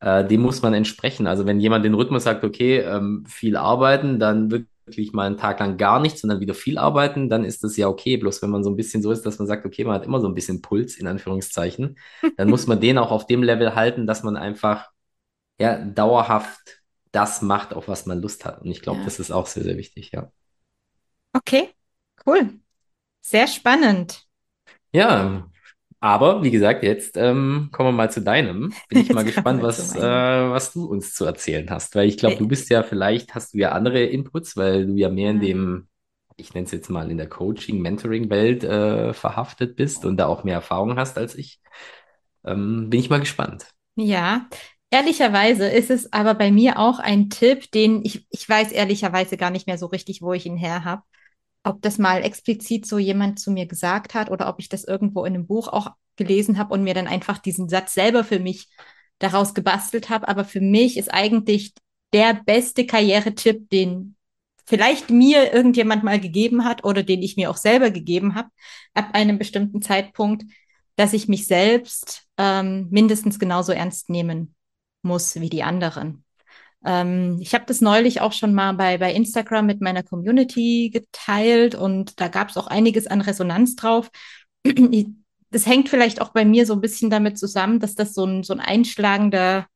äh, 0.01 0.25
dem 0.27 0.41
muss 0.43 0.63
man 0.63 0.75
entsprechen. 0.75 1.27
Also 1.27 1.47
wenn 1.47 1.61
jemand 1.61 1.85
den 1.85 1.95
Rhythmus 1.95 2.25
sagt, 2.25 2.45
okay, 2.45 2.79
ähm, 2.81 3.25
viel 3.29 3.57
arbeiten, 3.57 4.19
dann 4.19 4.51
wirklich 4.51 5.13
mal 5.13 5.27
einen 5.27 5.37
Tag 5.37 5.61
lang 5.61 5.77
gar 5.77 6.01
nichts 6.01 6.23
und 6.25 6.31
dann 6.31 6.41
wieder 6.41 6.55
viel 6.55 6.79
arbeiten, 6.79 7.29
dann 7.29 7.45
ist 7.45 7.63
das 7.65 7.77
ja 7.77 7.89
okay. 7.89 8.17
Bloß 8.17 8.43
wenn 8.43 8.51
man 8.51 8.65
so 8.65 8.71
ein 8.71 8.77
bisschen 8.77 9.03
so 9.03 9.11
ist, 9.13 9.23
dass 9.27 9.39
man 9.39 9.49
sagt, 9.49 9.67
okay, 9.67 9.85
man 9.85 9.95
hat 9.95 10.05
immer 10.07 10.21
so 10.21 10.29
ein 10.29 10.35
bisschen 10.35 10.63
Puls, 10.63 10.97
in 10.97 11.07
Anführungszeichen, 11.07 11.97
dann 12.37 12.49
muss 12.49 12.67
man 12.67 12.81
den 12.81 12.99
auch 12.99 13.11
auf 13.11 13.27
dem 13.27 13.43
Level 13.43 13.75
halten, 13.75 14.07
dass 14.07 14.23
man 14.23 14.37
einfach 14.37 14.89
ja 15.61 15.79
dauerhaft 15.85 16.81
das 17.13 17.43
macht, 17.43 17.75
auf 17.75 17.89
was 17.89 18.07
man 18.07 18.21
Lust 18.23 18.45
hat. 18.45 18.63
Und 18.63 18.71
ich 18.71 18.83
glaube, 18.83 19.01
Ja. 19.01 19.05
das 19.05 19.21
ist 19.21 19.31
auch 19.33 19.47
sehr, 19.47 19.65
sehr 19.65 19.77
wichtig, 19.77 20.13
ja. 20.13 20.31
Okay. 21.35 21.75
Cool. 22.27 22.61
Sehr 23.23 23.49
spannend. 23.49 24.27
Ja, 24.93 25.49
aber 26.01 26.43
wie 26.43 26.51
gesagt, 26.51 26.83
jetzt 26.83 27.17
ähm, 27.17 27.69
kommen 27.73 27.91
wir 27.91 27.93
mal 27.93 28.11
zu 28.11 28.23
deinem. 28.23 28.73
Bin 28.89 29.01
ich 29.01 29.11
mal 29.13 29.25
gespannt, 29.25 29.63
was, 29.63 29.95
äh, 29.95 30.01
was 30.01 30.73
du 30.73 30.87
uns 30.87 31.15
zu 31.15 31.25
erzählen 31.25 31.69
hast. 31.71 31.95
Weil 31.95 32.09
ich 32.09 32.19
glaube, 32.19 32.37
du 32.37 32.49
bist 32.49 32.71
ja, 32.71 32.83
vielleicht 32.83 33.35
hast 33.35 33.55
du 33.55 33.59
ja 33.59 33.73
andere 33.73 34.03
Inputs, 34.05 34.57
weil 34.57 34.87
du 34.87 34.95
ja 34.97 35.09
mehr 35.11 35.31
in 35.33 35.41
dem, 35.41 35.89
ich 36.37 36.55
nenne 36.55 36.67
es 36.67 36.73
jetzt 36.73 36.91
mal 36.91 37.11
in 37.11 37.19
der 37.19 37.29
Coaching, 37.29 37.81
Mentoring-Welt 37.83 38.65
äh, 38.65 39.13
verhaftet 39.15 39.77
bist 39.77 40.05
und 40.05 40.17
da 40.17 40.27
auch 40.27 40.45
mehr 40.45 40.55
Erfahrung 40.57 40.97
hast 40.99 41.19
als 41.19 41.35
ich. 41.35 41.61
Ähm, 42.45 42.91
bin 42.91 43.01
ich 43.01 43.11
mal 43.11 43.21
gespannt. 43.21 43.69
Ja, 43.97 44.49
ehrlicherweise 44.91 45.69
ist 45.69 45.91
es 45.91 46.13
aber 46.13 46.35
bei 46.35 46.51
mir 46.51 46.79
auch 46.79 46.99
ein 46.99 47.31
Tipp, 47.31 47.71
den 47.73 48.05
ich, 48.05 48.27
ich 48.31 48.49
weiß 48.49 48.73
ehrlicherweise 48.73 49.37
gar 49.37 49.51
nicht 49.51 49.67
mehr 49.67 49.79
so 49.79 49.87
richtig, 49.87 50.23
wo 50.23 50.33
ich 50.33 50.47
ihn 50.47 50.57
her 50.57 50.85
habe. 50.85 51.03
Ob 51.63 51.83
das 51.83 51.99
mal 51.99 52.25
explizit 52.25 52.87
so 52.87 52.99
jemand 52.99 53.39
zu 53.39 53.51
mir 53.51 53.67
gesagt 53.67 54.15
hat 54.15 54.31
oder 54.31 54.49
ob 54.49 54.59
ich 54.59 54.69
das 54.69 54.85
irgendwo 54.85 55.25
in 55.25 55.35
einem 55.35 55.47
Buch 55.47 55.69
auch 55.69 55.91
gelesen 56.17 56.59
habe 56.59 56.75
und 56.75 56.83
mir 56.83 56.95
dann 56.95 57.07
einfach 57.07 57.39
diesen 57.39 57.69
Satz 57.69 57.95
selber 57.95 58.25
für 58.25 58.39
mich 58.41 58.69
daraus 59.19 59.55
gebastelt 59.55 60.11
habe. 60.11 60.27
Aber 60.29 60.45
für 60.45 60.61
mich 60.61 60.97
ist 60.97 61.13
eigentlich 61.13 61.75
der 62.13 62.35
beste 62.35 62.87
Karrieretipp, 62.87 63.69
den 63.71 64.17
vielleicht 64.65 65.11
mir 65.11 65.53
irgendjemand 65.53 66.03
mal 66.03 66.19
gegeben 66.21 66.65
hat 66.65 66.85
oder 66.85 67.03
den 67.03 67.23
ich 67.23 67.37
mir 67.37 67.51
auch 67.51 67.57
selber 67.57 67.91
gegeben 67.91 68.35
habe, 68.35 68.49
ab 68.95 69.11
einem 69.13 69.39
bestimmten 69.39 69.83
Zeitpunkt, 69.83 70.45
dass 70.97 71.13
ich 71.13 71.29
mich 71.29 71.47
selbst 71.47 72.27
ähm, 72.39 72.89
mindestens 72.91 73.39
genauso 73.39 73.73
ernst 73.73 74.11
nehmen 74.11 74.55
muss 75.03 75.37
wie 75.41 75.51
die 75.51 75.63
anderen. 75.63 76.25
Ähm, 76.85 77.39
ich 77.41 77.55
habe 77.55 77.65
das 77.67 77.81
neulich 77.81 78.21
auch 78.21 78.33
schon 78.33 78.55
mal 78.55 78.73
bei, 78.73 78.99
bei 78.99 79.13
Instagram 79.13 79.67
mit 79.67 79.81
meiner 79.81 80.03
Community 80.03 80.91
geteilt 80.93 81.75
und 81.75 82.21
da 82.21 82.29
gab 82.29 82.51
es 82.51 82.57
auch 82.57 82.67
einiges 82.67 83.07
an 83.07 83.21
Resonanz 83.21 83.77
drauf. 83.77 84.11
Das 85.53 85.67
hängt 85.67 85.89
vielleicht 85.89 86.21
auch 86.21 86.29
bei 86.29 86.45
mir 86.45 86.65
so 86.65 86.75
ein 86.75 86.81
bisschen 86.81 87.11
damit 87.11 87.37
zusammen, 87.37 87.81
dass 87.81 87.97
das 87.97 88.15
so 88.15 88.25
ein, 88.25 88.45
so 88.45 88.53
ein 88.53 88.61
einschlagender 88.61 89.67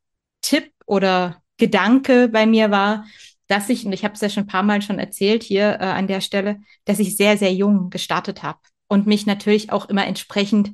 Tipp 0.40 0.70
oder 0.86 1.42
Gedanke 1.56 2.28
bei 2.28 2.46
mir 2.46 2.70
war, 2.70 3.06
dass 3.48 3.68
ich, 3.68 3.84
und 3.84 3.92
ich 3.92 4.04
habe 4.04 4.14
es 4.14 4.20
ja 4.20 4.28
schon 4.28 4.44
ein 4.44 4.48
paar 4.48 4.62
Mal 4.62 4.82
schon 4.82 5.00
erzählt 5.00 5.42
hier 5.42 5.78
äh, 5.80 5.84
an 5.84 6.06
der 6.06 6.20
Stelle, 6.20 6.60
dass 6.84 7.00
ich 7.00 7.16
sehr, 7.16 7.36
sehr 7.36 7.52
jung 7.52 7.90
gestartet 7.90 8.44
habe 8.44 8.60
und 8.86 9.08
mich 9.08 9.26
natürlich 9.26 9.72
auch 9.72 9.88
immer 9.88 10.06
entsprechend 10.06 10.72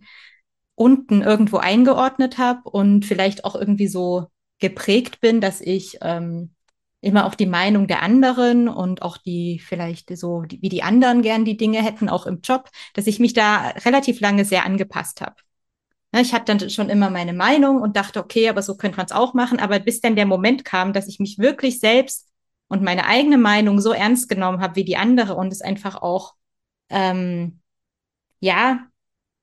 unten 0.75 1.23
irgendwo 1.23 1.57
eingeordnet 1.59 2.37
habe 2.37 2.69
und 2.69 3.05
vielleicht 3.07 3.45
auch 3.45 3.55
irgendwie 3.55 3.89
so 3.89 4.29
geprägt 4.61 5.21
bin, 5.21 5.41
dass 5.41 5.61
ich 5.61 5.99
ähm, 6.03 6.55
immer 7.01 7.27
auch 7.27 7.35
die 7.35 7.47
Meinung 7.47 7.87
der 7.87 8.03
anderen 8.03 8.69
und 8.69 9.03
auch 9.03 9.17
die 9.17 9.59
vielleicht 9.59 10.17
so, 10.17 10.45
wie 10.49 10.69
die 10.69 10.83
anderen 10.83 11.23
gern 11.23 11.45
die 11.45 11.57
Dinge 11.57 11.83
hätten, 11.83 12.09
auch 12.09 12.27
im 12.27 12.41
Job, 12.43 12.69
dass 12.95 13.07
ich 13.07 13.19
mich 13.19 13.33
da 13.33 13.69
relativ 13.85 14.21
lange 14.21 14.45
sehr 14.45 14.67
angepasst 14.67 15.21
habe. 15.21 15.37
Ne, 16.13 16.21
ich 16.23 16.35
hatte 16.35 16.57
dann 16.57 16.71
schon 16.71 16.91
immer 16.91 17.09
meine 17.09 17.33
Meinung 17.33 17.81
und 17.81 17.97
dachte, 17.97 18.21
okay, 18.21 18.49
aber 18.49 18.63
so 18.63 18.77
könnte 18.77 18.97
man 18.97 19.07
es 19.07 19.13
auch 19.13 19.33
machen. 19.33 19.61
Aber 19.61 19.79
bis 19.79 20.01
dann 20.01 20.17
der 20.17 20.27
Moment 20.27 20.65
kam, 20.65 20.93
dass 20.93 21.09
ich 21.09 21.21
mich 21.21 21.39
wirklich 21.39 21.79
selbst 21.79 22.29
und 22.69 22.83
meine 22.83 23.07
eigene 23.07 23.39
Meinung 23.39 23.81
so 23.81 23.93
ernst 23.93 24.29
genommen 24.29 24.61
habe 24.61 24.77
wie 24.77 24.85
die 24.85 24.97
andere 24.97 25.35
und 25.35 25.53
es 25.53 25.63
einfach 25.63 26.03
auch, 26.03 26.35
ähm, 26.89 27.61
ja, 28.41 28.87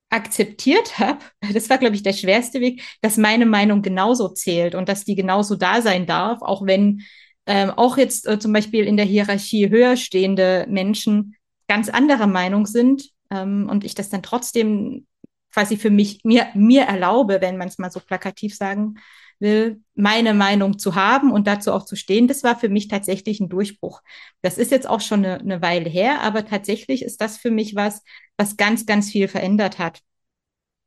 akzeptiert 0.09 0.99
habe, 0.99 1.19
das 1.53 1.69
war, 1.69 1.77
glaube 1.77 1.95
ich, 1.95 2.03
der 2.03 2.13
schwerste 2.13 2.61
Weg, 2.61 2.83
dass 3.01 3.17
meine 3.17 3.45
Meinung 3.45 3.81
genauso 3.81 4.29
zählt 4.29 4.75
und 4.75 4.89
dass 4.89 5.03
die 5.05 5.15
genauso 5.15 5.55
da 5.55 5.81
sein 5.81 6.05
darf, 6.05 6.41
auch 6.41 6.65
wenn 6.65 7.01
ähm, 7.45 7.71
auch 7.71 7.97
jetzt 7.97 8.27
äh, 8.27 8.39
zum 8.39 8.51
Beispiel 8.53 8.85
in 8.85 8.97
der 8.97 9.05
Hierarchie 9.05 9.69
höher 9.69 9.95
stehende 9.95 10.65
Menschen 10.69 11.35
ganz 11.67 11.89
anderer 11.89 12.27
Meinung 12.27 12.65
sind 12.65 13.09
ähm, 13.31 13.67
und 13.69 13.83
ich 13.83 13.95
das 13.95 14.09
dann 14.09 14.23
trotzdem 14.23 15.05
quasi 15.53 15.77
für 15.77 15.89
mich, 15.89 16.23
mir, 16.23 16.47
mir 16.53 16.83
erlaube, 16.83 17.39
wenn 17.41 17.57
man 17.57 17.67
es 17.67 17.77
mal 17.77 17.91
so 17.91 17.99
plakativ 17.99 18.55
sagen 18.55 18.95
will, 19.39 19.81
meine 19.95 20.33
Meinung 20.33 20.79
zu 20.79 20.95
haben 20.95 21.31
und 21.31 21.47
dazu 21.47 21.71
auch 21.71 21.85
zu 21.85 21.95
stehen, 21.95 22.27
das 22.27 22.43
war 22.43 22.57
für 22.59 22.69
mich 22.69 22.87
tatsächlich 22.87 23.39
ein 23.39 23.49
Durchbruch. 23.49 24.01
Das 24.41 24.57
ist 24.57 24.71
jetzt 24.71 24.87
auch 24.87 25.01
schon 25.01 25.25
eine, 25.25 25.39
eine 25.39 25.61
Weile 25.61 25.89
her, 25.89 26.21
aber 26.21 26.45
tatsächlich 26.45 27.03
ist 27.03 27.21
das 27.21 27.37
für 27.37 27.51
mich 27.51 27.75
was, 27.75 28.03
was 28.37 28.57
ganz, 28.57 28.85
ganz 28.85 29.11
viel 29.11 29.27
verändert 29.27 29.79
hat. 29.79 30.01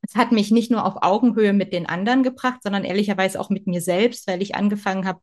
Es 0.02 0.16
hat 0.16 0.32
mich 0.32 0.50
nicht 0.50 0.70
nur 0.70 0.84
auf 0.84 1.02
Augenhöhe 1.02 1.52
mit 1.52 1.72
den 1.72 1.86
anderen 1.86 2.22
gebracht, 2.22 2.62
sondern 2.62 2.84
ehrlicherweise 2.84 3.38
auch 3.40 3.50
mit 3.50 3.66
mir 3.66 3.80
selbst, 3.80 4.26
weil 4.26 4.42
ich 4.42 4.54
angefangen 4.54 5.06
habe, 5.06 5.20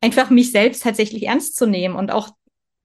einfach 0.00 0.30
mich 0.30 0.52
selbst 0.52 0.82
tatsächlich 0.82 1.24
ernst 1.24 1.56
zu 1.56 1.66
nehmen 1.66 1.94
und 1.94 2.10
auch 2.10 2.30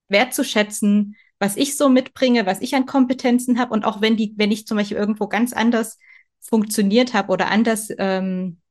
wertzuschätzen, 0.09 1.15
was 1.39 1.57
ich 1.57 1.77
so 1.77 1.89
mitbringe, 1.89 2.45
was 2.45 2.61
ich 2.61 2.75
an 2.75 2.85
Kompetenzen 2.85 3.59
habe 3.59 3.73
und 3.73 3.85
auch 3.85 4.01
wenn 4.01 4.15
die, 4.17 4.33
wenn 4.37 4.51
ich 4.51 4.67
zum 4.67 4.77
Beispiel 4.77 4.97
irgendwo 4.97 5.27
ganz 5.27 5.53
anders 5.53 5.97
funktioniert 6.41 7.13
habe 7.13 7.31
oder 7.31 7.47
anders 7.47 7.89
ähm, 7.97 8.61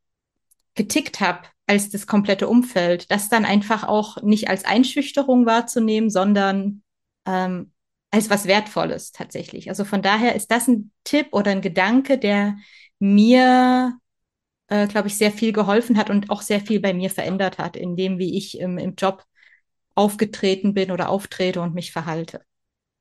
getickt 0.74 1.20
habe 1.20 1.40
als 1.66 1.90
das 1.90 2.06
komplette 2.06 2.48
Umfeld, 2.48 3.10
das 3.10 3.28
dann 3.28 3.44
einfach 3.44 3.84
auch 3.84 4.22
nicht 4.22 4.48
als 4.48 4.64
Einschüchterung 4.64 5.46
wahrzunehmen, 5.46 6.10
sondern 6.10 6.82
ähm, 7.26 7.72
als 8.10 8.30
was 8.30 8.46
Wertvolles 8.46 9.12
tatsächlich. 9.12 9.68
Also 9.70 9.84
von 9.84 10.02
daher 10.02 10.34
ist 10.34 10.50
das 10.50 10.68
ein 10.68 10.92
Tipp 11.04 11.28
oder 11.32 11.50
ein 11.50 11.62
Gedanke, 11.62 12.18
der 12.18 12.56
mir, 12.98 13.98
äh, 14.68 14.86
glaube 14.86 15.08
ich, 15.08 15.16
sehr 15.16 15.32
viel 15.32 15.52
geholfen 15.52 15.96
hat 15.96 16.10
und 16.10 16.30
auch 16.30 16.42
sehr 16.42 16.60
viel 16.60 16.80
bei 16.80 16.94
mir 16.94 17.10
verändert 17.10 17.58
hat, 17.58 17.76
in 17.76 17.96
dem, 17.96 18.18
wie 18.18 18.36
ich 18.36 18.58
im, 18.60 18.78
im 18.78 18.94
Job 18.94 19.24
aufgetreten 19.94 20.74
bin 20.74 20.90
oder 20.90 21.08
auftrete 21.08 21.60
und 21.60 21.74
mich 21.74 21.92
verhalte. 21.92 22.42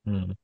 Hm. 0.05 0.35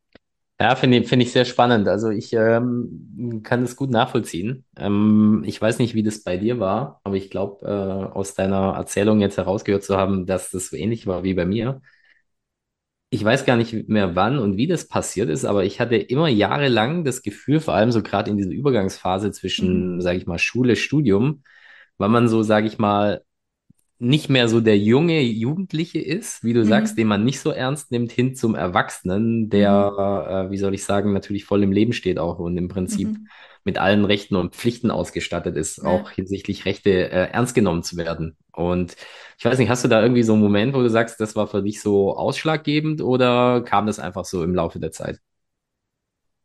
Ja, 0.62 0.76
finde 0.76 1.04
find 1.06 1.22
ich 1.24 1.32
sehr 1.32 1.46
spannend. 1.46 1.88
Also 1.88 2.10
ich 2.10 2.34
ähm, 2.34 3.42
kann 3.44 3.62
das 3.62 3.78
gut 3.78 3.90
nachvollziehen. 3.92 4.66
Ähm, 4.76 5.42
ich 5.46 5.62
weiß 5.62 5.80
nicht, 5.80 5.94
wie 5.96 6.04
das 6.04 6.22
bei 6.24 6.36
dir 6.36 6.60
war, 6.60 7.00
aber 7.06 7.16
ich 7.16 7.30
glaube, 7.30 7.66
äh, 7.66 8.14
aus 8.14 8.34
deiner 8.34 8.74
Erzählung 8.76 9.22
jetzt 9.22 9.38
herausgehört 9.38 9.84
zu 9.86 9.96
haben, 9.96 10.26
dass 10.26 10.52
das 10.52 10.68
so 10.70 10.76
ähnlich 10.76 11.08
war 11.08 11.24
wie 11.24 11.34
bei 11.34 11.46
mir. 11.46 11.82
Ich 13.12 13.24
weiß 13.24 13.46
gar 13.46 13.58
nicht 13.58 13.90
mehr, 13.90 14.16
wann 14.16 14.38
und 14.38 14.58
wie 14.58 14.68
das 14.68 14.88
passiert 14.88 15.30
ist, 15.30 15.44
aber 15.44 15.64
ich 15.66 15.80
hatte 15.80 15.96
immer 15.96 16.28
jahrelang 16.28 17.04
das 17.04 17.24
Gefühl, 17.24 17.60
vor 17.60 17.74
allem 17.74 17.92
so 17.92 18.04
gerade 18.04 18.30
in 18.30 18.38
dieser 18.38 18.52
Übergangsphase 18.52 19.32
zwischen, 19.32 19.96
mhm. 19.96 20.02
sage 20.02 20.20
ich 20.20 20.28
mal, 20.28 20.38
Schule, 20.38 20.76
Studium, 20.76 21.44
weil 21.98 22.10
man 22.10 22.28
so, 22.28 22.44
sage 22.44 22.68
ich 22.68 22.78
mal, 22.78 23.24
nicht 24.00 24.30
mehr 24.30 24.48
so 24.48 24.62
der 24.62 24.78
junge 24.78 25.22
Jugendliche 25.22 26.00
ist, 26.00 26.44
wie 26.44 26.54
du 26.54 26.62
mhm. 26.62 26.70
sagst, 26.70 26.98
den 26.98 27.08
man 27.08 27.26
nicht 27.26 27.42
so 27.42 27.52
ernst 27.52 27.92
nimmt, 27.92 28.14
hin 28.14 28.34
zum 28.34 28.56
Erwachsenen, 28.56 29.50
der, 29.50 29.92
mhm. 29.92 30.48
äh, 30.48 30.52
wie 30.52 30.58
soll 30.58 30.74
ich 30.74 30.86
sagen, 30.86 31.12
natürlich 31.12 31.44
voll 31.44 31.64
im 31.64 31.74
Leben 31.74 31.92
steht 31.92 32.18
auch 32.18 32.40
und 32.40 32.58
im 32.58 32.70
Prinzip 32.70 33.10
mhm. 33.10 33.28
mit 33.66 33.78
allen 33.78 34.06
Rechten 34.06 34.38
und 34.38 34.56
Pflichten 34.56 34.90
ausgestattet 34.90 35.58
ist, 35.58 35.80
ja. 35.80 35.84
auch 35.84 36.12
hinsichtlich 36.12 36.66
Rechte 36.66 37.12
äh, 37.12 37.30
ernst 37.32 37.56
genommen 37.56 37.84
zu 37.84 37.98
werden. 37.98 38.38
Und 38.54 38.96
ich 39.38 39.44
weiß 39.44 39.60
nicht, 39.60 39.70
hast 39.70 39.84
du 39.84 39.90
da 39.90 40.02
irgendwie 40.02 40.24
so 40.24 40.34
einen 40.34 40.42
Moment, 40.42 40.74
wo 40.74 40.82
du 40.82 40.90
sagst, 40.90 41.20
das 41.20 41.36
war 41.36 41.48
für 41.48 41.62
dich 41.62 41.82
so 41.82 42.16
ausschlaggebend 42.16 43.02
oder 43.02 43.62
kam 43.62 43.86
das 43.86 44.00
einfach 44.00 44.24
so 44.24 44.44
im 44.44 44.56
Laufe 44.56 44.80
der 44.80 44.92
Zeit? 44.92 45.20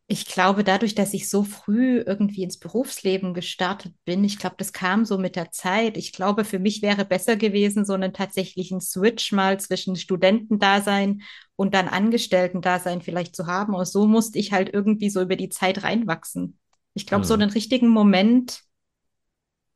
Ich 0.06 0.26
glaube, 0.26 0.64
dadurch, 0.64 0.94
dass 0.94 1.14
ich 1.14 1.30
so 1.30 1.44
früh 1.44 1.98
irgendwie 1.98 2.42
ins 2.42 2.58
Berufsleben 2.58 3.32
gestartet 3.32 3.94
bin, 4.04 4.22
ich 4.22 4.38
glaube, 4.38 4.56
das 4.58 4.74
kam 4.74 5.06
so 5.06 5.16
mit 5.16 5.34
der 5.34 5.50
Zeit. 5.50 5.96
Ich 5.96 6.12
glaube, 6.12 6.44
für 6.44 6.58
mich 6.58 6.82
wäre 6.82 7.06
besser 7.06 7.36
gewesen, 7.36 7.86
so 7.86 7.94
einen 7.94 8.12
tatsächlichen 8.12 8.82
Switch 8.82 9.32
mal 9.32 9.58
zwischen 9.58 9.96
Studentendasein 9.96 11.22
und 11.56 11.72
dann 11.72 11.88
Angestellten-Dasein 11.88 13.00
vielleicht 13.00 13.34
zu 13.34 13.46
haben. 13.46 13.74
Und 13.74 13.86
so 13.86 14.06
musste 14.06 14.38
ich 14.38 14.52
halt 14.52 14.72
irgendwie 14.74 15.08
so 15.08 15.22
über 15.22 15.36
die 15.36 15.48
Zeit 15.48 15.82
reinwachsen. 15.84 16.58
Ich 16.92 17.06
glaube, 17.06 17.24
mhm. 17.24 17.28
so 17.28 17.34
einen 17.34 17.50
richtigen 17.50 17.88
Moment, 17.88 18.60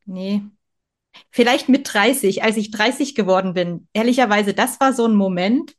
nee, 0.05 0.43
vielleicht 1.31 1.71
mit 1.71 1.93
30, 1.93 2.43
als 2.43 2.59
ich 2.59 2.71
30 2.71 3.15
geworden 3.15 3.55
bin. 3.55 3.89
Ehrlicherweise, 3.95 4.53
das 4.53 4.79
war 4.79 4.93
so 4.93 5.07
ein 5.07 5.15
Moment, 5.15 5.75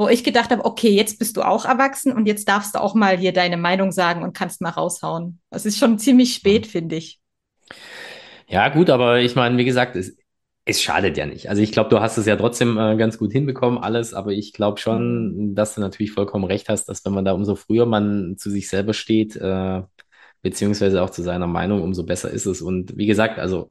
wo 0.00 0.08
ich 0.08 0.24
gedacht 0.24 0.50
habe, 0.50 0.64
okay, 0.64 0.88
jetzt 0.88 1.18
bist 1.18 1.36
du 1.36 1.42
auch 1.42 1.66
erwachsen 1.66 2.14
und 2.14 2.24
jetzt 2.24 2.48
darfst 2.48 2.74
du 2.74 2.80
auch 2.80 2.94
mal 2.94 3.18
hier 3.18 3.34
deine 3.34 3.58
Meinung 3.58 3.92
sagen 3.92 4.22
und 4.22 4.34
kannst 4.34 4.62
mal 4.62 4.70
raushauen. 4.70 5.40
Das 5.50 5.66
ist 5.66 5.76
schon 5.76 5.98
ziemlich 5.98 6.32
spät, 6.32 6.66
finde 6.66 6.96
ich. 6.96 7.20
Ja, 8.48 8.70
gut, 8.70 8.88
aber 8.88 9.20
ich 9.20 9.36
meine, 9.36 9.58
wie 9.58 9.66
gesagt, 9.66 9.96
es, 9.96 10.16
es 10.64 10.80
schadet 10.80 11.18
ja 11.18 11.26
nicht. 11.26 11.50
Also 11.50 11.60
ich 11.60 11.70
glaube, 11.70 11.90
du 11.90 12.00
hast 12.00 12.16
es 12.16 12.24
ja 12.24 12.36
trotzdem 12.36 12.78
äh, 12.78 12.96
ganz 12.96 13.18
gut 13.18 13.30
hinbekommen, 13.30 13.78
alles, 13.78 14.14
aber 14.14 14.32
ich 14.32 14.54
glaube 14.54 14.80
schon, 14.80 15.50
mhm. 15.50 15.54
dass 15.54 15.74
du 15.74 15.82
natürlich 15.82 16.12
vollkommen 16.12 16.46
recht 16.46 16.70
hast, 16.70 16.86
dass 16.86 17.04
wenn 17.04 17.12
man 17.12 17.26
da 17.26 17.32
umso 17.32 17.54
früher 17.54 17.84
man 17.84 18.36
zu 18.38 18.48
sich 18.48 18.70
selber 18.70 18.94
steht, 18.94 19.36
äh, 19.36 19.82
beziehungsweise 20.40 21.02
auch 21.02 21.10
zu 21.10 21.20
seiner 21.20 21.46
Meinung, 21.46 21.82
umso 21.82 22.04
besser 22.04 22.30
ist 22.30 22.46
es. 22.46 22.62
Und 22.62 22.96
wie 22.96 23.06
gesagt, 23.06 23.38
also 23.38 23.70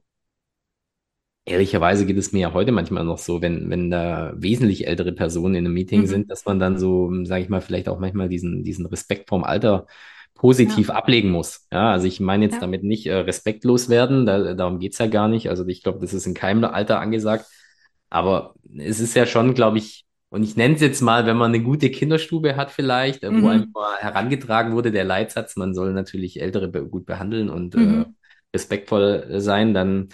Ehrlicherweise 1.49 2.05
geht 2.05 2.17
es 2.17 2.31
mir 2.31 2.39
ja 2.39 2.53
heute 2.53 2.71
manchmal 2.71 3.03
noch 3.03 3.17
so, 3.17 3.41
wenn, 3.41 3.69
wenn 3.69 3.89
da 3.89 4.33
wesentlich 4.35 4.87
ältere 4.87 5.11
Personen 5.11 5.55
in 5.55 5.65
einem 5.65 5.73
Meeting 5.73 6.01
mhm. 6.01 6.05
sind, 6.05 6.31
dass 6.31 6.45
man 6.45 6.59
dann 6.59 6.77
so, 6.77 7.11
sage 7.25 7.43
ich 7.43 7.49
mal, 7.49 7.61
vielleicht 7.61 7.89
auch 7.89 7.99
manchmal 7.99 8.29
diesen, 8.29 8.63
diesen 8.63 8.85
Respekt 8.85 9.29
vorm 9.29 9.43
Alter 9.43 9.87
positiv 10.35 10.89
ja. 10.89 10.93
ablegen 10.93 11.31
muss. 11.31 11.67
Ja, 11.71 11.91
also 11.91 12.07
ich 12.07 12.19
meine 12.19 12.45
jetzt 12.45 12.55
ja. 12.55 12.59
damit 12.61 12.83
nicht 12.83 13.07
äh, 13.07 13.15
respektlos 13.15 13.89
werden, 13.89 14.25
da, 14.25 14.53
darum 14.53 14.79
geht's 14.79 14.99
ja 14.99 15.07
gar 15.07 15.27
nicht. 15.27 15.49
Also 15.49 15.65
ich 15.67 15.81
glaube, 15.81 15.99
das 15.99 16.13
ist 16.13 16.27
in 16.27 16.35
keinem 16.35 16.63
Alter 16.63 16.99
angesagt. 16.99 17.45
Aber 18.09 18.53
es 18.77 18.99
ist 18.99 19.15
ja 19.15 19.25
schon, 19.25 19.53
glaube 19.53 19.79
ich, 19.79 20.05
und 20.29 20.43
ich 20.43 20.55
nenne 20.55 20.75
es 20.75 20.81
jetzt 20.81 21.01
mal, 21.01 21.25
wenn 21.25 21.37
man 21.37 21.51
eine 21.51 21.63
gute 21.63 21.89
Kinderstube 21.89 22.55
hat 22.55 22.69
vielleicht, 22.69 23.23
mhm. 23.23 23.41
wo 23.41 23.47
einem 23.47 23.73
herangetragen 23.99 24.73
wurde, 24.73 24.91
der 24.91 25.03
Leitsatz, 25.03 25.55
man 25.55 25.73
soll 25.73 25.93
natürlich 25.93 26.39
Ältere 26.39 26.69
gut 26.87 27.05
behandeln 27.05 27.49
und 27.49 27.75
mhm. 27.75 28.01
äh, 28.01 28.05
respektvoll 28.53 29.41
sein, 29.41 29.73
dann 29.73 30.09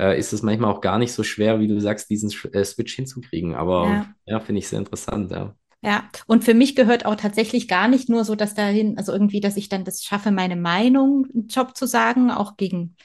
äh, 0.00 0.18
ist 0.18 0.32
es 0.32 0.42
manchmal 0.42 0.72
auch 0.72 0.80
gar 0.80 0.98
nicht 0.98 1.12
so 1.12 1.22
schwer, 1.22 1.60
wie 1.60 1.68
du 1.68 1.78
sagst, 1.80 2.08
diesen 2.08 2.32
äh, 2.52 2.64
Switch 2.64 2.94
hinzukriegen. 2.94 3.54
Aber 3.54 3.86
ja, 3.86 4.06
ja 4.26 4.40
finde 4.40 4.60
ich 4.60 4.68
sehr 4.68 4.78
interessant, 4.78 5.30
ja. 5.30 5.54
Ja, 5.82 6.08
und 6.26 6.44
für 6.44 6.52
mich 6.52 6.76
gehört 6.76 7.06
auch 7.06 7.16
tatsächlich 7.16 7.66
gar 7.66 7.88
nicht 7.88 8.10
nur 8.10 8.24
so, 8.24 8.34
dass 8.34 8.54
dahin, 8.54 8.98
also 8.98 9.12
irgendwie, 9.12 9.40
dass 9.40 9.56
ich 9.56 9.70
dann 9.70 9.84
das 9.84 10.02
schaffe, 10.02 10.30
meine 10.30 10.56
Meinung 10.56 11.26
im 11.32 11.46
Job 11.46 11.74
zu 11.74 11.86
sagen, 11.86 12.30
auch 12.30 12.58
gegen 12.58 12.96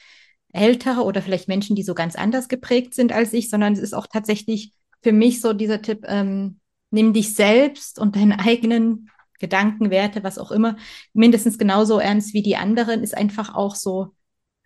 Ältere 0.52 1.02
oder 1.02 1.22
vielleicht 1.22 1.48
Menschen, 1.48 1.74
die 1.74 1.82
so 1.82 1.94
ganz 1.94 2.16
anders 2.16 2.48
geprägt 2.48 2.94
sind 2.94 3.12
als 3.12 3.32
ich, 3.32 3.48
sondern 3.48 3.72
es 3.72 3.78
ist 3.78 3.94
auch 3.94 4.06
tatsächlich 4.06 4.72
für 5.02 5.12
mich 5.12 5.40
so 5.40 5.54
dieser 5.54 5.80
Tipp, 5.80 6.04
ähm, 6.06 6.60
nimm 6.90 7.12
dich 7.12 7.34
selbst 7.34 7.98
und 7.98 8.14
deine 8.14 8.40
eigenen 8.40 9.10
Gedanken, 9.38 9.90
Werte, 9.90 10.22
was 10.22 10.38
auch 10.38 10.50
immer, 10.50 10.76
mindestens 11.12 11.58
genauso 11.58 11.98
ernst 11.98 12.34
wie 12.34 12.42
die 12.42 12.56
anderen, 12.56 13.02
ist 13.02 13.16
einfach 13.16 13.54
auch 13.54 13.74
so 13.74 14.14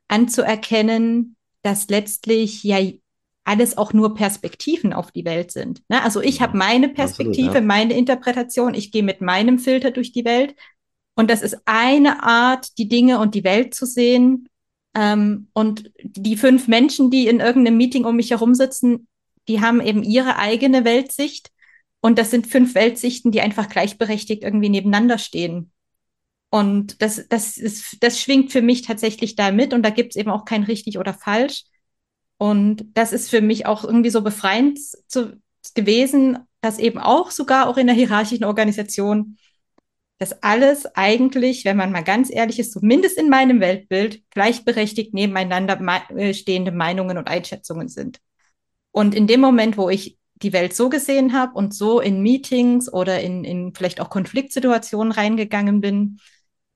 anzuerkennen, 0.09 1.37
dass 1.63 1.89
letztlich 1.89 2.63
ja 2.65 2.79
alles 3.45 3.77
auch 3.77 3.93
nur 3.93 4.15
Perspektiven 4.15 4.93
auf 4.93 5.11
die 5.11 5.25
Welt 5.25 5.51
sind. 5.51 5.83
Ne? 5.89 6.03
Also 6.03 6.21
ich 6.21 6.41
habe 6.41 6.57
meine 6.57 6.89
Perspektive, 6.89 7.49
Absolut, 7.49 7.55
ja. 7.55 7.67
meine 7.67 7.95
Interpretation, 7.95 8.75
ich 8.75 8.93
gehe 8.93 9.03
mit 9.03 9.21
meinem 9.21 9.59
Filter 9.59 9.91
durch 9.91 10.13
die 10.13 10.25
Welt 10.25 10.55
und 11.21 11.31
das 11.31 11.43
ist 11.43 11.59
eine 11.67 12.23
Art, 12.23 12.79
die 12.79 12.89
Dinge 12.89 13.19
und 13.19 13.35
die 13.35 13.45
Welt 13.45 13.75
zu 13.75 13.87
sehen. 13.87 14.49
Ähm, 14.95 15.49
und 15.53 15.93
die 16.03 16.37
fünf 16.37 16.67
Menschen, 16.67 17.11
die 17.11 17.29
in 17.29 17.41
irgendeinem 17.41 17.77
Meeting 17.77 18.05
um 18.05 18.17
mich 18.17 18.31
herum 18.31 18.55
sitzen, 18.55 19.07
die 19.47 19.61
haben 19.61 19.81
eben 19.81 20.03
ihre 20.03 20.37
eigene 20.37 20.85
Weltsicht. 20.85 21.51
Und 22.01 22.19
das 22.19 22.31
sind 22.31 22.47
fünf 22.47 22.75
Weltsichten, 22.75 23.31
die 23.31 23.43
einfach 23.43 23.69
gleichberechtigt 23.69 24.43
irgendwie 24.43 24.71
nebeneinander 24.71 25.19
stehen. 25.19 25.71
Und 26.51 27.01
das, 27.01 27.29
das, 27.29 27.57
ist, 27.57 27.99
das 28.01 28.21
schwingt 28.21 28.51
für 28.51 28.61
mich 28.61 28.83
tatsächlich 28.83 29.37
da 29.37 29.53
mit 29.53 29.73
und 29.73 29.83
da 29.83 29.91
gibt 29.91 30.13
es 30.13 30.17
eben 30.17 30.31
auch 30.31 30.45
kein 30.45 30.65
richtig 30.65 30.99
oder 30.99 31.15
falsch. 31.15 31.65
Und 32.39 32.87
das 32.95 33.13
ist 33.13 33.31
für 33.31 33.41
mich 33.41 33.67
auch 33.67 33.85
irgendwie 33.85 34.11
so 34.11 34.23
befreiend 34.23 34.79
zu, 35.07 35.41
gewesen, 35.75 36.39
dass 36.61 36.79
eben 36.79 36.99
auch 36.99 37.31
sogar 37.31 37.69
auch 37.69 37.77
in 37.77 37.87
der 37.87 37.95
hierarchischen 37.95 38.45
Organisation 38.45 39.37
das 40.19 40.43
alles 40.43 40.85
eigentlich, 40.97 41.65
wenn 41.65 41.79
man 41.79 41.93
mal 41.93 42.05
ganz 42.05 42.31
ehrlich 42.31 42.59
ist, 42.59 42.73
zumindest 42.73 43.17
in 43.17 43.31
meinem 43.31 43.61
Weltbild, 43.61 44.23
gleichberechtigt 44.31 45.15
nebeneinander 45.15 45.79
äh, 46.15 46.35
stehende 46.35 46.73
Meinungen 46.73 47.17
und 47.17 47.27
Einschätzungen 47.27 47.89
sind. 47.89 48.21
Und 48.91 49.15
in 49.15 49.27
dem 49.27 49.41
Moment, 49.41 49.79
wo 49.79 49.89
ich 49.89 50.19
die 50.35 50.53
Welt 50.53 50.75
so 50.75 50.91
gesehen 50.91 51.33
habe 51.33 51.55
und 51.55 51.75
so 51.75 52.01
in 52.01 52.21
Meetings 52.21 52.93
oder 52.93 53.21
in, 53.21 53.45
in 53.45 53.75
vielleicht 53.75 54.01
auch 54.01 54.11
Konfliktsituationen 54.11 55.13
reingegangen 55.13 55.81
bin, 55.81 56.19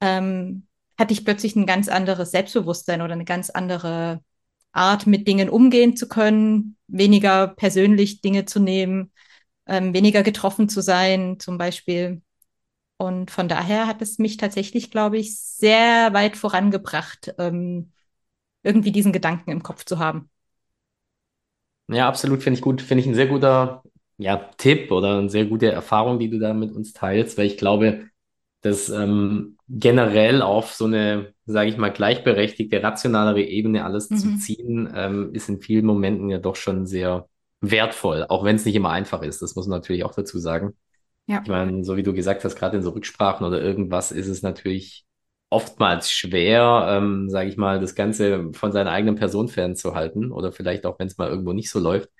ähm, 0.04 0.66
hatte 0.98 1.14
ich 1.14 1.24
plötzlich 1.24 1.56
ein 1.56 1.66
ganz 1.66 1.88
anderes 1.88 2.30
Selbstbewusstsein 2.30 3.00
oder 3.02 3.14
eine 3.14 3.24
ganz 3.24 3.50
andere 3.50 4.22
Art, 4.72 5.06
mit 5.06 5.26
Dingen 5.26 5.48
umgehen 5.48 5.96
zu 5.96 6.08
können, 6.08 6.76
weniger 6.88 7.48
persönlich 7.48 8.20
Dinge 8.20 8.44
zu 8.44 8.60
nehmen, 8.60 9.12
ähm, 9.66 9.94
weniger 9.94 10.22
getroffen 10.22 10.68
zu 10.68 10.82
sein, 10.82 11.38
zum 11.40 11.58
Beispiel. 11.58 12.22
Und 12.98 13.30
von 13.30 13.48
daher 13.48 13.86
hat 13.86 14.02
es 14.02 14.18
mich 14.18 14.36
tatsächlich, 14.36 14.90
glaube 14.90 15.18
ich, 15.18 15.38
sehr 15.38 16.12
weit 16.12 16.36
vorangebracht, 16.36 17.34
ähm, 17.38 17.92
irgendwie 18.62 18.92
diesen 18.92 19.12
Gedanken 19.12 19.50
im 19.50 19.62
Kopf 19.62 19.84
zu 19.84 19.98
haben. 19.98 20.30
Ja, 21.88 22.08
absolut, 22.08 22.42
finde 22.42 22.58
ich 22.58 22.62
gut. 22.62 22.80
Finde 22.82 23.02
ich 23.02 23.06
ein 23.06 23.14
sehr 23.14 23.26
guter 23.26 23.82
ja, 24.16 24.36
Tipp 24.56 24.90
oder 24.90 25.18
eine 25.18 25.30
sehr 25.30 25.46
gute 25.46 25.70
Erfahrung, 25.70 26.18
die 26.18 26.30
du 26.30 26.38
da 26.38 26.54
mit 26.54 26.72
uns 26.72 26.92
teilst, 26.92 27.36
weil 27.36 27.46
ich 27.46 27.58
glaube, 27.58 28.08
dass 28.62 28.88
ähm, 28.88 29.53
generell 29.68 30.42
auf 30.42 30.72
so 30.72 30.84
eine, 30.84 31.32
sage 31.46 31.70
ich 31.70 31.76
mal, 31.76 31.92
gleichberechtigte, 31.92 32.82
rationalere 32.82 33.42
Ebene 33.42 33.84
alles 33.84 34.10
mhm. 34.10 34.16
zu 34.16 34.38
ziehen, 34.38 34.92
ähm, 34.94 35.30
ist 35.32 35.48
in 35.48 35.60
vielen 35.60 35.86
Momenten 35.86 36.28
ja 36.28 36.38
doch 36.38 36.56
schon 36.56 36.86
sehr 36.86 37.28
wertvoll, 37.60 38.26
auch 38.28 38.44
wenn 38.44 38.56
es 38.56 38.64
nicht 38.64 38.74
immer 38.74 38.90
einfach 38.90 39.22
ist. 39.22 39.40
Das 39.40 39.56
muss 39.56 39.66
man 39.66 39.78
natürlich 39.78 40.04
auch 40.04 40.14
dazu 40.14 40.38
sagen. 40.38 40.74
Ja. 41.26 41.40
Ich 41.42 41.48
meine, 41.48 41.84
so 41.84 41.96
wie 41.96 42.02
du 42.02 42.12
gesagt 42.12 42.44
hast, 42.44 42.56
gerade 42.56 42.76
in 42.76 42.82
so 42.82 42.90
Rücksprachen 42.90 43.46
oder 43.46 43.62
irgendwas 43.62 44.12
ist 44.12 44.28
es 44.28 44.42
natürlich 44.42 45.06
oftmals 45.48 46.10
schwer, 46.10 46.86
ähm, 46.90 47.30
sage 47.30 47.48
ich 47.48 47.56
mal, 47.56 47.80
das 47.80 47.94
Ganze 47.94 48.50
von 48.52 48.72
seiner 48.72 48.90
eigenen 48.90 49.14
Person 49.14 49.48
fernzuhalten 49.48 50.32
oder 50.32 50.52
vielleicht 50.52 50.84
auch, 50.84 50.98
wenn 50.98 51.06
es 51.06 51.16
mal 51.16 51.28
irgendwo 51.28 51.52
nicht 51.52 51.70
so 51.70 51.78
läuft 51.78 52.10